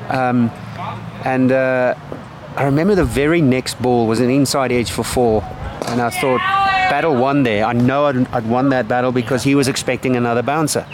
[0.10, 0.49] Um,
[1.23, 1.93] and uh,
[2.58, 5.43] I remember the very next ball was an inside edge for four,
[5.88, 6.41] and I thought
[6.91, 7.63] battle won there.
[7.63, 10.86] I know I'd, I'd won that battle because he was expecting another bouncer.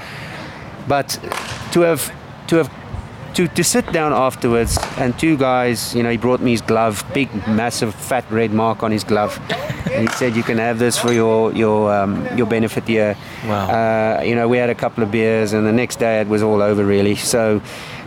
[0.88, 1.08] But
[1.72, 2.14] to have
[2.50, 2.70] to have
[3.34, 7.04] to, to sit down afterwards and two guys, you know, he brought me his glove,
[7.14, 9.40] big, massive, fat red mark on his glove.
[9.92, 13.68] And he said, "You can have this for your your um, your benefit here." Wow.
[13.78, 16.44] Uh, you know, we had a couple of beers, and the next day it was
[16.44, 17.16] all over, really.
[17.16, 17.60] So,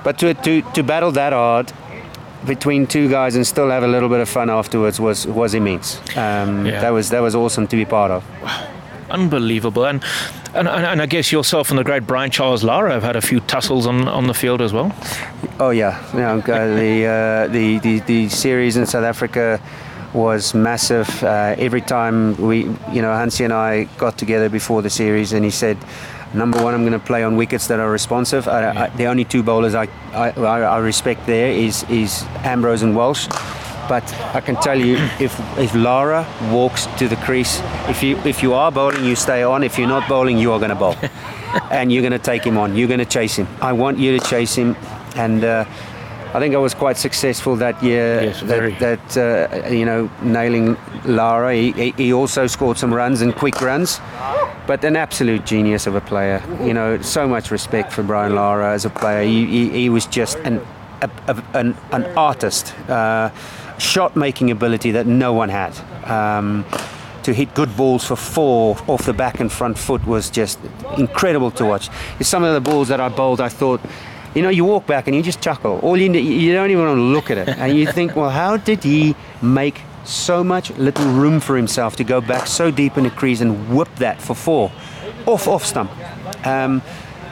[0.05, 1.72] but to to, to battle that hard,
[2.46, 5.98] between two guys and still have a little bit of fun afterwards was was immense.
[6.16, 6.81] Um, Yeah.
[6.81, 8.24] That was that was awesome to be part of.
[9.11, 9.87] Unbelievable.
[9.87, 10.05] And,
[10.55, 13.20] and, and, and I guess yourself and the great Brian Charles Lara have had a
[13.20, 14.92] few tussles on, on the field as well.
[15.59, 19.61] Oh yeah, yeah the, uh, the the the series in South Africa
[20.12, 21.22] was massive.
[21.22, 25.44] Uh, every time we, you know, Hansi and I got together before the series, and
[25.44, 25.76] he said,
[26.35, 28.49] number one, I'm going to play on wickets that are responsive.
[28.49, 32.97] I, I, the only two bowlers I, I I respect there is is Ambrose and
[32.97, 33.27] Walsh.
[33.88, 38.43] But I can tell you, if if Lara walks to the crease, if you if
[38.43, 39.62] you are bowling, you stay on.
[39.62, 40.97] If you're not bowling, you are going to bowl,
[41.71, 42.77] and you're going to take him on.
[42.77, 43.49] You're going to chase him.
[43.61, 44.77] I want you to chase him,
[45.16, 45.45] and.
[45.45, 45.64] Uh,
[46.33, 48.23] I think I was quite successful that year.
[48.23, 48.73] Yes, very.
[48.75, 51.55] that, that uh, you know, nailing Lara.
[51.55, 54.01] He, he- he also scored some runs and quick runs,
[54.66, 56.40] but an absolute genius of a player.
[56.62, 59.25] You know, so much respect for Brian Lara as a player.
[59.25, 60.61] He, he, he was just an
[61.03, 63.31] a, a, an, an artist, uh,
[63.79, 65.73] shot making ability that no one had.
[66.09, 66.64] Um,
[67.23, 70.59] to hit good balls for four off the back and front foot was just
[70.97, 71.90] incredible to watch.
[72.23, 73.81] Some of the balls that I bowled, I thought,
[74.35, 75.79] you know, you walk back and you just chuckle.
[75.81, 78.57] All you you don't even want to look at it, and you think, well, how
[78.57, 83.05] did he make so much little room for himself to go back so deep in
[83.05, 84.73] the crease and whip that for four,
[85.27, 85.90] off off stump?
[86.47, 86.83] Um,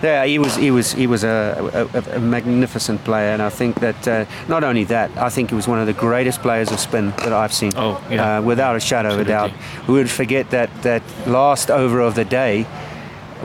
[0.02, 3.80] yeah, he was he was he was a, a, a magnificent player, and I think
[3.80, 6.78] that uh, not only that, I think he was one of the greatest players of
[6.78, 7.72] spin that I've seen.
[7.76, 8.38] Oh, yeah.
[8.38, 9.50] uh, without a shadow of a doubt.
[9.88, 12.66] We would forget that that last over of the day,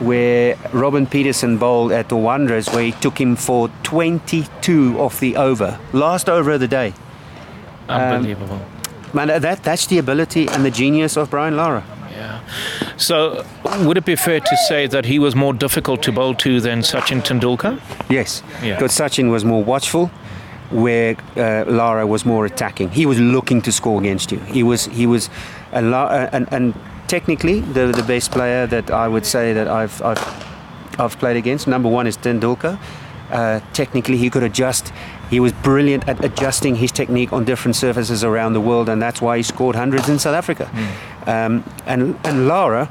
[0.00, 5.36] where Robin Peterson bowled at the Wanderers, where he took him for 22 off the
[5.36, 6.92] over, last over of the day.
[7.88, 8.60] Um, Unbelievable.
[9.12, 11.84] Man, that that's the ability and the genius of Brian Lara.
[12.10, 12.40] yeah.
[12.96, 13.44] So,
[13.80, 16.80] would it be fair to say that he was more difficult to bowl to than
[16.80, 17.80] Sachin Tendulkar?
[18.10, 18.74] Yes, Yeah.
[18.74, 20.10] because Sachin was more watchful,
[20.70, 22.90] where uh, Lara was more attacking.
[22.90, 24.38] He was looking to score against you.
[24.40, 25.30] He was he was,
[25.72, 26.74] a la- uh, and, and
[27.08, 30.22] technically the the best player that I would say that I've I've,
[30.98, 31.66] I've played against.
[31.66, 32.78] Number one is Tendulkar.
[33.30, 34.92] Uh, technically, he could adjust.
[35.30, 39.20] He was brilliant at adjusting his technique on different surfaces around the world, and that's
[39.20, 40.68] why he scored hundreds in South Africa.
[41.26, 42.88] Um, and and Lara,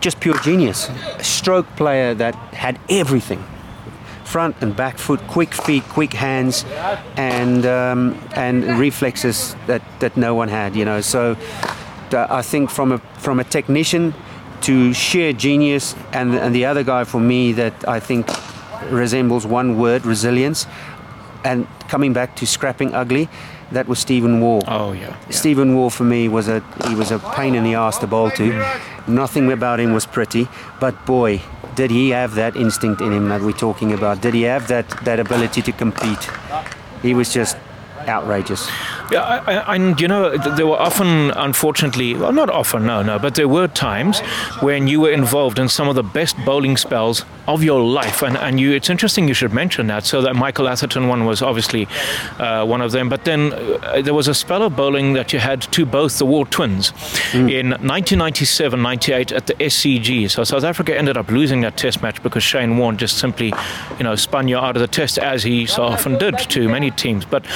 [0.00, 0.90] just pure genius.
[1.18, 3.42] A stroke player that had everything
[4.24, 6.64] front and back foot, quick feet, quick hands,
[7.16, 10.76] and um, and reflexes that, that no one had.
[10.76, 11.36] You know, so
[12.14, 14.14] uh, I think from a from a technician
[14.62, 18.28] to sheer genius, and and the other guy for me that I think
[18.90, 20.66] resembles one word: resilience.
[21.44, 23.28] And coming back to scrapping ugly,
[23.72, 24.60] that was Stephen Waugh.
[24.66, 25.16] Oh, yeah.
[25.30, 28.30] Stephen Waugh for me was a he was a pain in the ass to bowl
[28.32, 28.66] to.
[29.06, 30.48] Nothing about him was pretty,
[30.80, 31.40] but boy,
[31.74, 34.20] did he have that instinct in him that we're talking about?
[34.20, 36.28] Did he have that that ability to compete?
[37.02, 37.56] He was just
[38.06, 38.68] outrageous.
[39.10, 43.02] Yeah, I, I, and you know, th- there were often, unfortunately, well, not often, no,
[43.02, 44.20] no, but there were times
[44.60, 48.36] when you were involved in some of the best bowling spells of your life, and,
[48.36, 48.72] and you.
[48.72, 50.04] It's interesting you should mention that.
[50.04, 51.88] So that Michael Atherton one was obviously
[52.38, 55.38] uh, one of them, but then uh, there was a spell of bowling that you
[55.38, 56.90] had to both the Waugh Twins
[57.32, 60.30] in 1997-98 at the SCG.
[60.30, 63.52] So South Africa ended up losing that Test match because Shane Warne just simply,
[63.98, 66.90] you know, spun you out of the Test as he so often did to many
[66.90, 67.24] teams.
[67.24, 67.46] But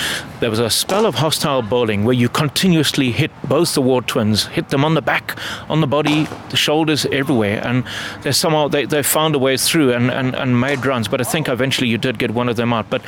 [0.41, 4.47] there was a spell of hostile bowling where you continuously hit both the Waugh twins,
[4.47, 5.37] hit them on the back,
[5.69, 7.61] on the body, the shoulders, everywhere.
[7.65, 7.85] And
[8.23, 11.09] they somehow they, they found a way through and, and, and made runs.
[11.09, 12.89] But I think eventually you did get one of them out.
[12.91, 13.03] But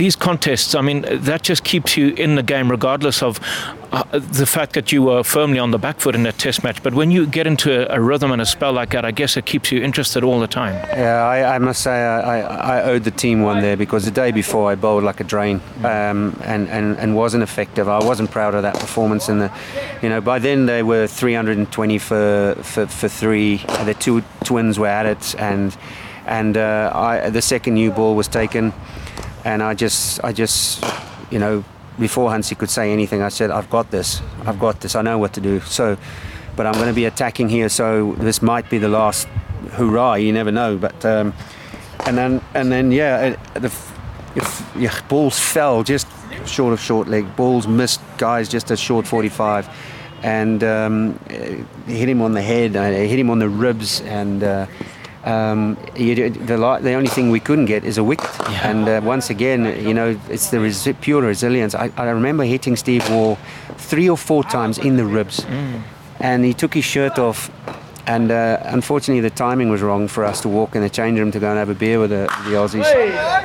[0.00, 3.38] these contests, I mean, that just keeps you in the game regardless of
[3.92, 6.82] uh, the fact that you were firmly on the back foot in that test match.
[6.82, 9.36] But when you get into a, a rhythm and a spell like that, I guess
[9.36, 10.72] it keeps you interested all the time.
[10.96, 14.10] Yeah, I, I must say I, I, I owed the team one there because the
[14.10, 17.86] day before I bowled like a drain um, and, and, and wasn't effective.
[17.86, 19.28] I wasn't proud of that performance.
[19.28, 19.52] And the,
[20.00, 23.58] you know, by then they were 320 for for, for three.
[23.84, 25.76] The two twins were at it, and
[26.26, 28.72] and uh, I, the second new ball was taken,
[29.44, 30.84] and I just I just
[31.30, 31.64] you know
[31.98, 34.22] before Hansie could say anything, I said I've got this.
[34.46, 34.94] I've got this.
[34.94, 35.60] I know what to do.
[35.60, 35.96] So.
[36.56, 39.26] But I'm going to be attacking here, so this might be the last
[39.70, 40.14] hurrah.
[40.14, 40.76] You never know.
[40.76, 41.32] But um,
[42.06, 43.72] and then and then yeah, the
[44.34, 46.06] if, balls fell just
[46.46, 47.36] short of short leg.
[47.36, 49.68] Balls missed guys just a short 45,
[50.22, 51.18] and um,
[51.86, 52.76] hit him on the head.
[52.76, 54.66] uh, hit him on the ribs, and uh,
[55.24, 58.30] um, you, the li- the only thing we couldn't get is a wicket.
[58.64, 61.74] And uh, once again, you know, it's the resi- pure resilience.
[61.74, 63.36] I, I remember hitting Steve Waugh
[63.76, 65.44] three or four times in the ribs,
[66.20, 67.50] and he took his shirt off
[68.06, 71.30] and uh, unfortunately, the timing was wrong for us to walk in the change room
[71.30, 72.84] to go and have a beer with the, the Aussies.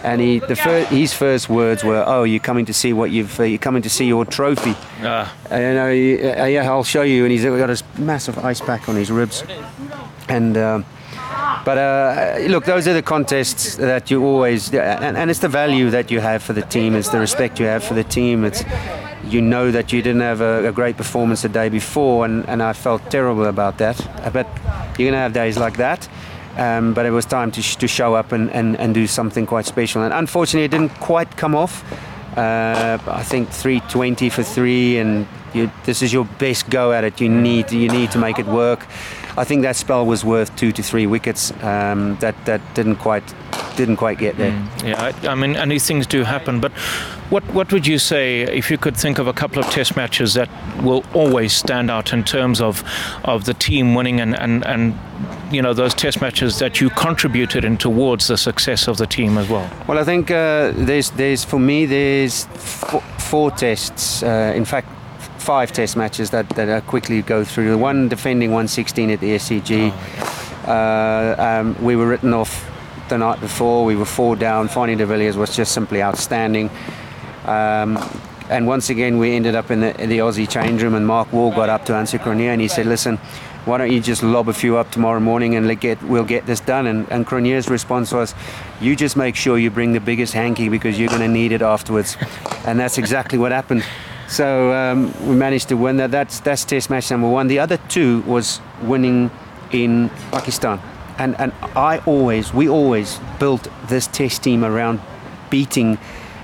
[0.04, 3.40] And he, the fir- his first words were, "Oh, you're coming to see what you've,
[3.40, 4.74] uh, you're coming to see your trophy."
[5.04, 5.32] Ah.
[5.52, 7.24] And, you know, he, uh, yeah, I'll show you.
[7.26, 9.44] And he's got this massive ice pack on his ribs,
[10.30, 10.58] and.
[10.58, 10.86] Um,
[11.64, 15.90] but uh, look, those are the contests that you always, and, and it's the value
[15.92, 16.96] that you have for the team.
[16.96, 18.44] It's the respect you have for the team.
[18.44, 18.64] It's
[19.28, 22.62] you know that you didn't have a, a great performance the day before, and, and
[22.62, 23.98] I felt terrible about that.
[24.34, 24.48] But
[24.98, 26.08] you're going to have days like that.
[26.58, 29.46] Um, but it was time to, sh- to show up and, and, and do something
[29.46, 30.04] quite special.
[30.04, 31.84] And unfortunately, it didn't quite come off.
[32.38, 37.20] Uh, I think 320 for three, and you, this is your best go at it.
[37.20, 38.86] You need you need to make it work.
[39.38, 41.52] I think that spell was worth two to three wickets.
[41.64, 43.24] Um, that that didn't quite
[43.76, 44.52] didn't quite get there.
[44.84, 46.62] Yeah, I, I mean, and these things do happen.
[46.62, 46.72] But
[47.30, 50.34] what what would you say if you could think of a couple of Test matches
[50.36, 50.50] that
[50.82, 52.84] will always stand out in terms of
[53.24, 54.98] of the team winning and and and
[55.52, 59.38] you know those Test matches that you contributed in towards the success of the team
[59.38, 59.70] as well?
[59.88, 64.24] Well, I think uh, there's there's for me there's four, four tests.
[64.24, 64.88] Uh, in fact,
[65.46, 67.70] five test matches that, that I quickly go through.
[67.70, 69.94] The one defending 116 at the SCG.
[70.68, 72.68] uh, um, we were written off
[73.10, 73.86] the night before.
[73.86, 74.68] We were four down.
[74.68, 76.72] Fanie de Villiers was just simply outstanding.
[77.46, 78.00] Um,
[78.50, 81.32] and once again, we ended up in the, in the Aussie change room, and Mark
[81.32, 83.18] Waugh got up to Hansie Cronje and he said, "Listen,
[83.66, 86.46] why don't you just lob a few up tomorrow morning and let get we'll get
[86.46, 88.36] this done?" And, and Cronje's response was,
[88.80, 91.62] "You just make sure you bring the biggest hanky because you're going to need it
[91.62, 92.18] afterwards."
[92.66, 93.84] and that's exactly what happened.
[94.28, 96.12] So um, we managed to win that.
[96.12, 97.48] That's that's Test match number one.
[97.48, 99.30] The other two was winning
[99.72, 100.80] in Pakistan,
[101.18, 105.00] and and I always we always built this Test team around
[105.50, 105.98] beating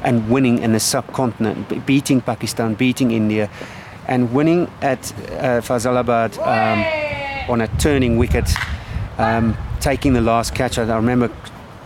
[0.03, 3.49] and winning in the subcontinent, beating Pakistan, beating India,
[4.07, 8.49] and winning at uh, Faisalabad um, on a turning wicket,
[9.17, 10.77] um, taking the last catch.
[10.77, 11.29] I remember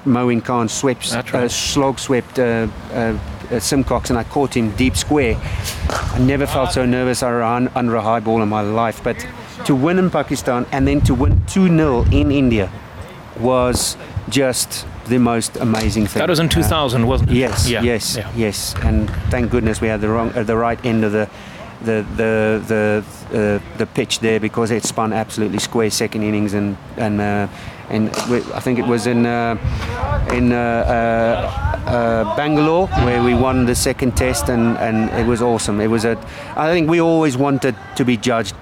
[0.05, 1.43] Moin Khan swept, That's right.
[1.43, 2.67] uh, slog swept uh,
[3.51, 5.35] uh, uh, Symcox, and I caught him deep square.
[5.89, 9.03] I never felt so nervous around, under a high ball in my life.
[9.03, 9.25] But
[9.65, 12.69] to win in Pakistan and then to win 2 0 in India
[13.39, 13.97] was
[14.29, 16.19] just the most amazing thing.
[16.19, 17.35] That was in Uh, 2000, wasn't it?
[17.37, 18.29] Yes, Yeah, yes, yeah.
[18.35, 21.27] yes, and thank goodness we had the wrong, uh, the right end of the,
[21.85, 23.05] the, the, the,
[23.37, 27.47] uh, the pitch there because it spun absolutely square second innings and and uh,
[27.89, 29.57] and I think it was in uh,
[30.33, 35.41] in uh, uh, uh, Bangalore where we won the second test and and it was
[35.41, 35.79] awesome.
[35.81, 36.17] It was a,
[36.55, 38.55] I think we always wanted to be judged.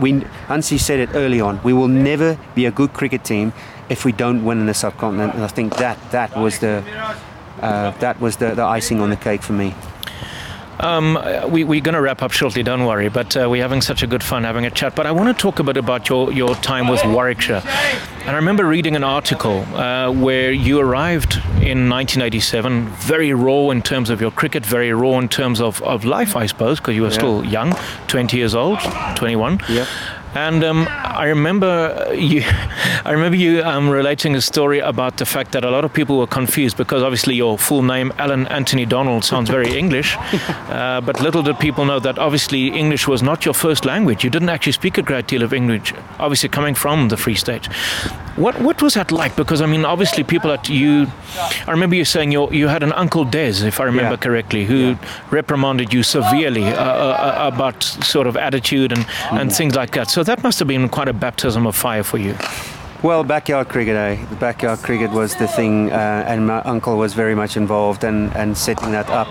[0.00, 0.12] We
[0.48, 1.60] Hansie said it early on.
[1.62, 3.52] We will never be a good cricket team
[3.88, 6.82] if we don't win in the subcontinent, and I think that that was the
[7.60, 9.74] that was the, the icing on the cake for me.
[10.80, 11.18] Um,
[11.50, 13.08] we, we're going to wrap up shortly, don't worry.
[13.08, 14.94] But uh, we're having such a good fun having a chat.
[14.94, 17.62] But I want to talk a bit about your, your time with Warwickshire.
[18.20, 23.82] And I remember reading an article uh, where you arrived in 1987, very raw in
[23.82, 27.02] terms of your cricket, very raw in terms of, of life, I suppose, because you
[27.02, 27.74] were still young,
[28.08, 28.78] 20 years old,
[29.16, 29.60] 21.
[29.68, 29.88] Yep.
[30.34, 32.42] And um, I remember you,
[33.04, 36.18] I remember you um, relating a story about the fact that a lot of people
[36.18, 40.16] were confused because obviously your full name, Allan Anthony Donald, sounds very English,
[40.68, 44.22] uh, but little did people know that obviously English was not your first language.
[44.22, 47.68] You didn't actually speak a great deal of English, obviously coming from the Free State.
[48.36, 49.34] What what was that like?
[49.36, 51.06] Because I mean, obviously people at you,
[51.66, 54.16] I remember you saying you you had an uncle Des, if I remember Yeah.
[54.26, 54.96] correctly, who
[55.30, 60.10] reprimanded you severely uh, uh, about sort of attitude and, and things like that.
[60.10, 62.34] So that must have been quite a baptism of fire for you.
[63.02, 64.16] Well, backyard cricket, eh?
[64.28, 68.30] The backyard cricket was the thing, uh, and my uncle was very much involved and,
[68.36, 69.28] and setting that up.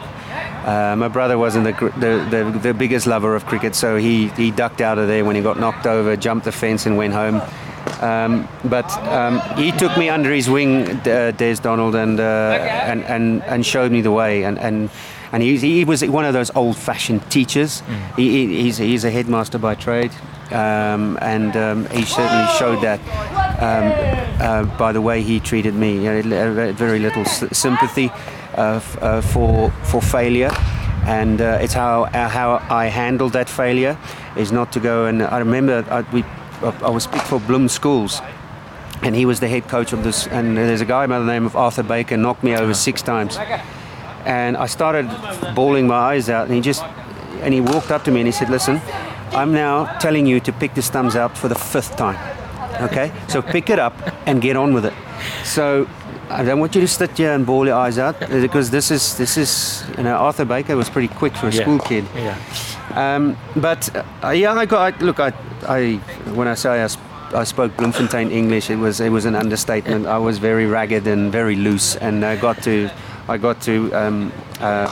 [0.66, 4.50] Uh, my brother wasn't the, the, the, the biggest lover of cricket, so he, he
[4.52, 7.42] ducked out of there when he got knocked over, jumped the fence, and went home.
[8.02, 13.04] Um, but um, he took me under his wing, uh, Des Donald, and, uh, and,
[13.04, 14.44] and, and showed me the way.
[14.46, 14.90] And, and,
[15.32, 17.84] and he, he was one of those old fashioned teachers.
[18.16, 20.12] He, he, he's, he's a headmaster by trade.
[20.52, 23.00] Um, and um, he certainly showed that
[23.62, 23.92] um,
[24.42, 25.94] uh, by the way he treated me.
[26.06, 28.10] You know, uh, very little s- sympathy
[28.58, 30.50] uh, f- uh, for for failure,
[31.06, 33.96] and uh, it's how uh, how I handled that failure
[34.38, 36.24] is not to go and I remember I, we
[36.62, 38.22] Uh, I was speak for Bloem Schools.
[39.02, 40.28] And he was the head coach of this.
[40.28, 43.38] And there's a guy by the name of Arthur Baker knocked me over six times.
[44.26, 45.08] And I started
[45.56, 46.48] bawling my eyes out.
[46.48, 46.84] And he just,
[47.42, 48.82] and he walked up to me and he said, "Listen,
[49.32, 52.18] I'm now telling you to pick the stumps up for the fifth time.
[52.82, 53.94] Okay, so pick it up
[54.26, 54.94] and get on with it.
[55.44, 55.88] So
[56.30, 59.18] I don't want you to sit here and bawl your eyes out because this is
[59.18, 61.62] this is you know Arthur Baker was pretty quick for a Yeah.
[61.62, 62.06] school kid.
[62.16, 62.36] Yeah.
[62.96, 63.90] Um, but
[64.24, 65.20] uh, yeah, I got I, look.
[65.20, 65.34] I,
[65.68, 65.96] I
[66.36, 67.02] when I say I, sp-
[67.34, 68.70] I spoke Bloemfontein English.
[68.70, 70.06] It was it was an understatement.
[70.06, 72.90] I was very ragged and very loose, and I got to
[73.28, 74.88] I got to um, uh,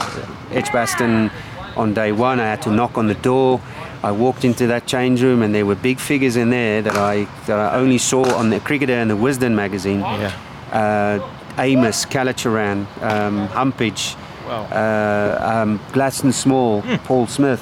[0.52, 1.30] Edgbaston
[1.76, 2.40] on day one.
[2.40, 3.60] I had to knock on the door.
[4.02, 7.26] I walked into that change room, and there were big figures in there that I
[7.46, 10.00] that I only saw on the Cricketer and the Wisden magazine.
[10.00, 10.32] Yeah.
[10.72, 11.18] Uh,
[11.58, 14.14] Amiss, Kallicharran, um, Humpage,
[14.46, 14.62] Wow.
[14.70, 17.60] uh, um, Gladstone Small, Paul Smith,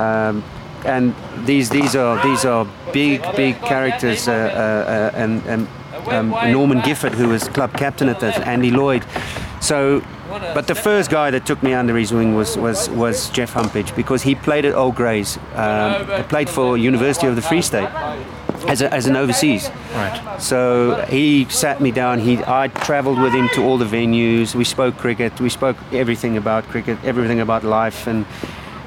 [0.00, 0.42] um,
[0.84, 1.14] and
[1.46, 5.68] these these are these are big big characters, uh, uh, uh, and, and
[6.08, 9.04] um, Norman Gifford, who was club captain at that, Andy Lloyd.
[9.60, 13.52] So, but the first guy that took me under his wing was was, was Geoff
[13.52, 17.62] Humpage because he played at Old Greys, um, he played for University of the Free
[17.62, 17.88] State
[18.68, 19.70] as, a, as an overseas.
[19.94, 20.38] Right.
[20.40, 22.18] So he sat me down.
[22.18, 24.54] He, I travelled with him to all the venues.
[24.54, 25.40] We spoke cricket.
[25.40, 28.06] We spoke everything about cricket, everything about life.
[28.06, 28.24] And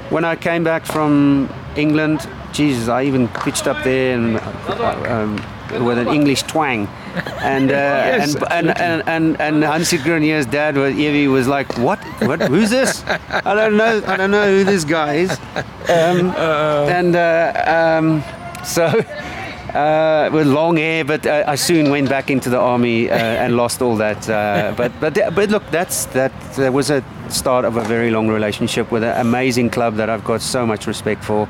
[0.09, 5.85] when I came back from England, Jesus, I even pitched up there and uh, um,
[5.85, 6.87] with an English twang.
[7.41, 7.73] And, uh,
[8.15, 11.99] Yes, and, and, and and and Hansie Cronje's dad was Ewie was like, what?
[12.21, 12.41] What?
[12.41, 13.03] Who's this?
[13.07, 14.01] I don't know.
[14.05, 15.31] I don't know who this guy is.
[15.89, 16.31] Um,
[16.97, 18.23] and uh, um,
[18.63, 18.87] so
[19.73, 23.57] uh, with long hair, but uh, I soon went back into the army uh, and
[23.63, 24.29] lost all that.
[24.29, 26.31] Uh, but but but look, that's that.
[26.55, 30.23] That was a start of a very long relationship with an amazing club that I've
[30.23, 31.47] got so much respect for.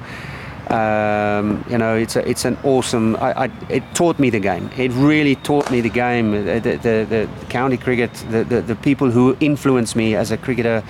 [0.70, 3.16] Um, you know, it's a, it's an awesome.
[3.18, 4.70] I, I, it taught me the game.
[4.78, 6.32] It really taught me the game.
[6.32, 10.38] The, the, the, the county cricket, the, the, the people who influenced me as a
[10.38, 10.84] cricketer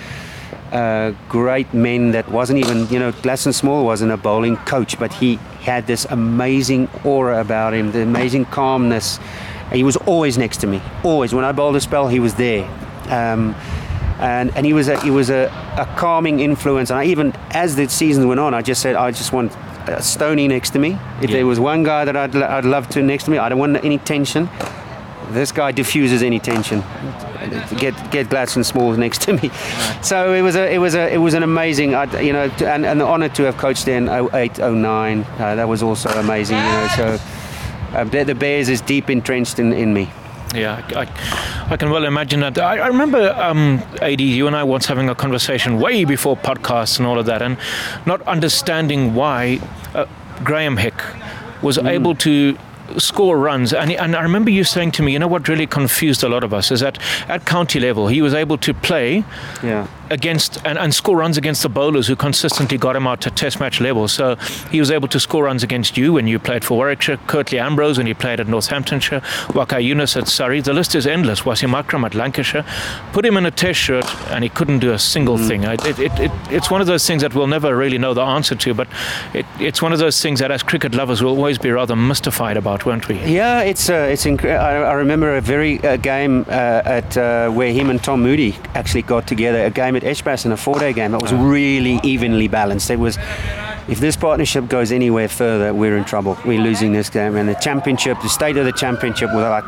[0.76, 5.12] uh, great men that wasn't even, you know, Gladstone Small wasn't a bowling coach, but
[5.12, 9.18] he had this amazing aura about him, the amazing calmness.
[9.72, 11.32] He was always next to me, always.
[11.34, 12.64] When I bowled a spell, he was there.
[13.08, 13.54] Um,
[14.18, 15.42] and, and he was a he was a,
[15.78, 16.90] a calming influence.
[16.90, 19.52] And I even as the seasons went on, I just said I just want
[20.00, 20.98] Stony next to me.
[21.22, 21.36] If Yeah.
[21.36, 23.84] there was one guy that I'd, I'd love to next to me, I don't want
[23.84, 24.48] any tension.
[25.30, 26.82] This guy diffuses any tension.
[27.78, 29.50] Get get Gladstone Smalls next to me.
[30.02, 32.86] So it was a it was a it was an amazing I, you know and,
[32.86, 35.22] and the honour to have coached there in 08, 09.
[35.22, 36.56] Uh, that was also amazing.
[36.56, 37.18] You know so.
[37.92, 40.10] Uh, the, Bears is deep entrenched in, in me.
[40.54, 42.58] Yeah, I, I, can well imagine that.
[42.58, 46.98] I, I remember, um, AD, you and I once having a conversation way before podcasts
[46.98, 47.56] and all of that, and
[48.06, 49.60] not understanding why
[49.94, 50.06] uh,
[50.44, 50.94] Graeme Hick
[51.62, 52.56] was able to
[52.98, 53.72] score runs.
[53.72, 56.44] And, and I remember you saying to me, you know what really confused a lot
[56.44, 59.24] of us is that at county level, he was able to play
[59.62, 59.86] Yeah.
[60.10, 63.60] Against and, and score runs against the bowlers who consistently got him out to test
[63.60, 64.08] match level.
[64.08, 64.36] So
[64.70, 67.98] he was able to score runs against you when you played for Warwickshire, Curtly Ambrose
[67.98, 70.60] when he played at Northamptonshire, Waqar Younis at Surrey.
[70.60, 71.42] The list is endless.
[71.42, 72.64] Wasim Akram at Lancashire.
[73.12, 75.64] Put him in a test shirt and he couldn't do a single thing.
[75.64, 78.22] It, it, it, it, it's one of those things that we'll never really know the
[78.22, 78.88] answer to, but
[79.34, 82.56] it, it's one of those things that as cricket lovers we'll always be rather mystified
[82.56, 83.18] about, won't we?
[83.24, 84.24] Yeah, it's uh, it's.
[84.24, 88.22] Inc- I, I remember a very uh, game uh, at uh, where him and Tom
[88.22, 89.64] Moody actually got together.
[89.64, 91.14] A game at Edgbaston, a four-day game.
[91.14, 92.90] It was really evenly balanced.
[92.90, 93.18] It was.
[93.88, 96.36] If this partnership goes anywhere further, we're in trouble.
[96.44, 97.36] We're losing this game.
[97.36, 99.64] And the championship, the state of the championship, were like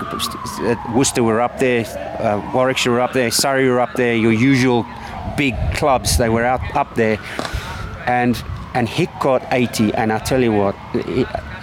[0.92, 1.86] Worcester were up there,
[2.18, 4.16] uh, Warwickshire were up there, Surrey were up there.
[4.16, 4.84] Your usual
[5.36, 7.18] big clubs, they were out up there,
[8.06, 8.42] and
[8.74, 9.94] and Hick got 80.
[9.94, 10.74] And I tell you what,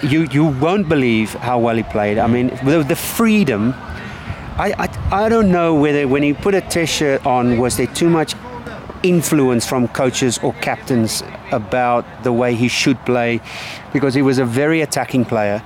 [0.02, 2.18] you you won't believe how well he played.
[2.18, 3.74] I mean, the, the freedom.
[4.58, 7.88] I, I I don't know whether when he put a test shirt on, was there
[7.88, 8.34] too much
[9.10, 13.40] influence from coaches or captains about the way he should play
[13.94, 15.62] because he was a very attacking player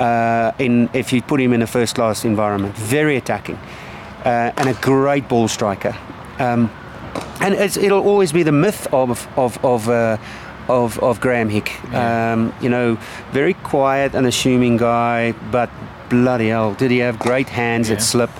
[0.00, 3.58] uh, in if you put him in a first class environment very attacking
[4.24, 5.94] uh, and a great ball striker.
[6.38, 6.70] Um,
[7.40, 10.16] and it's, it'll always be the myth of of of uh,
[10.68, 11.70] of, of Graeme Hick.
[11.94, 12.96] Um, you know
[13.32, 15.68] very quiet and assuming guy but
[16.08, 17.96] bloody hell did he have great hands Yeah.
[17.96, 18.30] at slip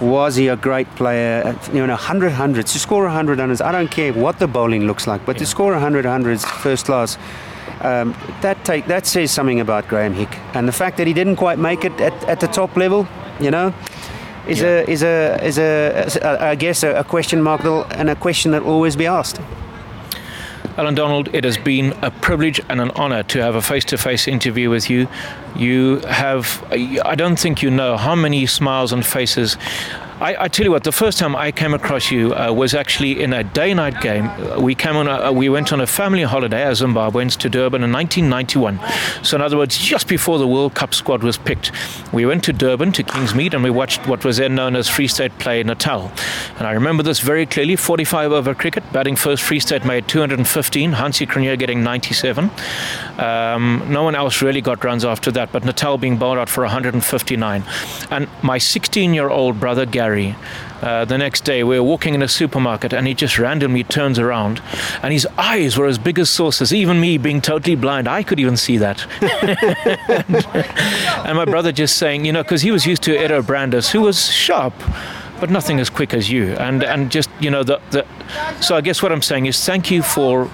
[0.00, 1.56] was he a great player?
[1.72, 5.06] You know, 100 hundreds, to score 100 hundreds, I don't care what the bowling looks
[5.06, 5.48] like, but to Yeah.
[5.50, 7.18] score 100 hundreds first class,
[7.82, 10.36] um, that take that says something about Graeme Hick.
[10.54, 13.06] And the fact that he didn't quite make it at, at the top level,
[13.40, 13.72] you know,
[14.46, 14.68] is Yeah.
[14.68, 17.64] a is a is a, a I guess a, a question mark
[17.98, 19.40] and a question that will always be asked.
[20.76, 23.96] Allan Donald, it has been a privilege and an honor to have a face to
[23.96, 25.08] face interview with you.
[25.56, 29.56] You have, I don't think you know how many smiles and faces
[30.18, 33.22] I, I, tell you what, the first time I came across you uh, was actually
[33.22, 34.30] in a day-night game.
[34.62, 37.92] We came on, a, we went on a family holiday as Zimbabweans to Durban in
[37.92, 38.80] 1991.
[39.22, 41.70] So in other words, just before the World Cup squad was picked,
[42.14, 45.06] we went to Durban to Kingsmead and we watched what was then known as Free
[45.06, 46.10] State play Natal.
[46.56, 49.42] And I remember this very clearly: 45 over cricket, batting first.
[49.42, 50.92] Free State made 215.
[50.92, 52.50] Hansie Cronje getting 97.
[53.18, 56.62] Um, no one else really got runs after that, but Natal being bowled out for
[56.62, 57.64] 159.
[58.10, 60.05] And my 16-year-old brother Gary
[60.82, 64.18] uh, the next day, we were walking in a supermarket and he just randomly turns
[64.18, 64.60] around
[65.02, 66.72] and his eyes were as big as saucers.
[66.72, 69.06] Even me, being totally blind, I could even see that.
[71.26, 74.02] and, my brother just saying, you know, because he was used to Edo Brandes, who
[74.02, 74.74] was sharp
[75.38, 76.54] but nothing as quick as you.
[76.54, 78.06] And and just you know the, the
[78.62, 80.50] so I guess what I'm saying is thank you for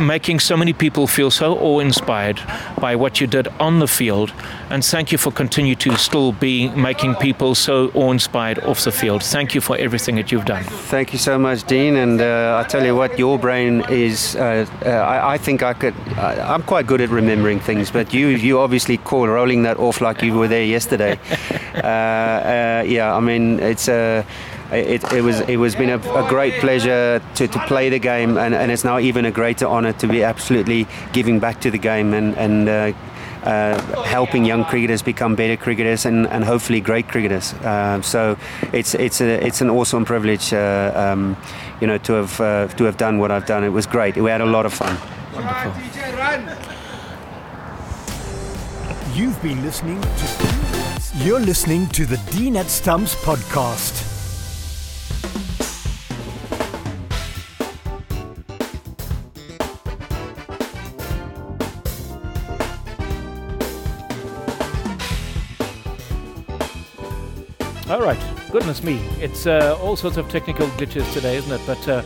[0.00, 2.40] making so many people feel so awe-inspired
[2.80, 4.32] by what you did on the field,
[4.70, 9.22] and thank you for continue to still be making people so awe-inspired off the field.
[9.22, 10.64] Thank you for everything that you've done.
[10.64, 11.96] Thank you so much, Dean.
[11.96, 14.36] And uh, I tell you what, your brain is.
[14.36, 15.94] Uh, uh, I, I, think I could.
[16.16, 20.00] I, am quite good at remembering things, but you you obviously call rolling that off
[20.00, 21.18] like you were there yesterday.
[21.74, 24.24] Uh, uh, yeah, I mean it's a
[24.72, 28.36] it, it, was it was been a, a great pleasure to, to play the game,
[28.38, 31.78] and, and, it's now even a greater honour to be absolutely giving back to the
[31.78, 32.68] game and and.
[32.68, 32.92] Uh,
[33.44, 37.52] uh, helping young cricketers become better cricketers and, and hopefully great cricketers.
[37.54, 38.38] Uh, so
[38.72, 41.36] it's it's a, it's an awesome privilege, uh, um,
[41.78, 43.62] you know, to have uh, to have done what I've done.
[43.62, 44.16] It was great.
[44.16, 44.96] We had a lot of fun.
[45.34, 45.72] Wonderful.
[49.14, 50.54] You've been listening to.
[51.16, 54.13] You're listening to the Dean at Stumps podcast.
[67.90, 68.18] All right,
[68.50, 68.94] goodness me.
[69.20, 71.60] It's uh, all sorts of technical glitches today, isn't it?
[71.66, 72.00] But uh,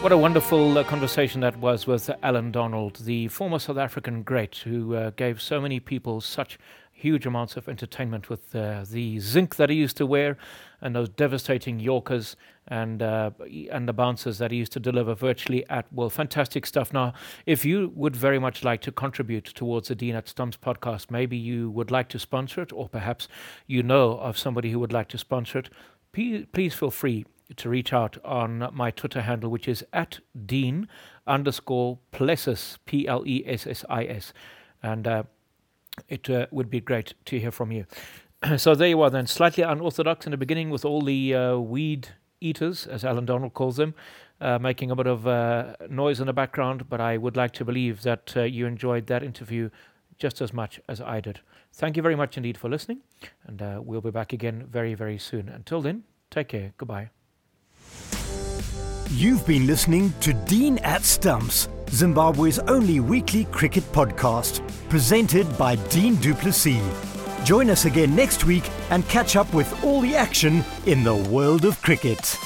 [0.00, 4.58] what a wonderful uh, conversation that was with Allan Donald, the former South African great
[4.58, 6.56] who uh, gave so many people such
[6.92, 10.38] huge amounts of entertainment with uh, the zinc that he used to wear
[10.80, 12.36] and those devastating Yorkers
[12.68, 13.30] and uh,
[13.70, 16.92] and the bouncers that he used to deliver virtually at well, fantastic stuff.
[16.92, 17.12] Now,
[17.46, 21.36] if you would very much like to contribute towards the Dean at Stumps podcast, maybe
[21.36, 23.28] you would like to sponsor it, or perhaps
[23.66, 25.70] you know of somebody who would like to sponsor it.
[26.12, 30.88] Please feel free to reach out on my Twitter handle, which is at Dean
[31.26, 34.32] underscore Plessis, P L E S S I S.
[34.82, 35.22] And uh,
[36.08, 37.86] it uh, would be great to hear from you.
[38.56, 42.08] so there you are then, slightly unorthodox in the beginning with all the uh, weed
[42.40, 43.94] eaters, as Allan Donald calls them,
[44.40, 47.64] uh, making a bit of uh, noise in the background, but I would like to
[47.64, 49.70] believe that uh, you enjoyed that interview
[50.18, 51.40] just as much as I did.
[51.72, 53.00] Thank you very much indeed for listening,
[53.46, 55.48] and uh, we'll be back again very, very soon.
[55.48, 56.72] Until then, take care.
[56.76, 57.10] Goodbye.
[59.10, 66.16] You've been listening to Dean at Stumps, Zimbabwe's only weekly cricket podcast, presented by Dean
[66.16, 67.13] du Plessis.
[67.44, 71.66] Join us again next week and catch up with all the action in the world
[71.66, 72.38] of cricket.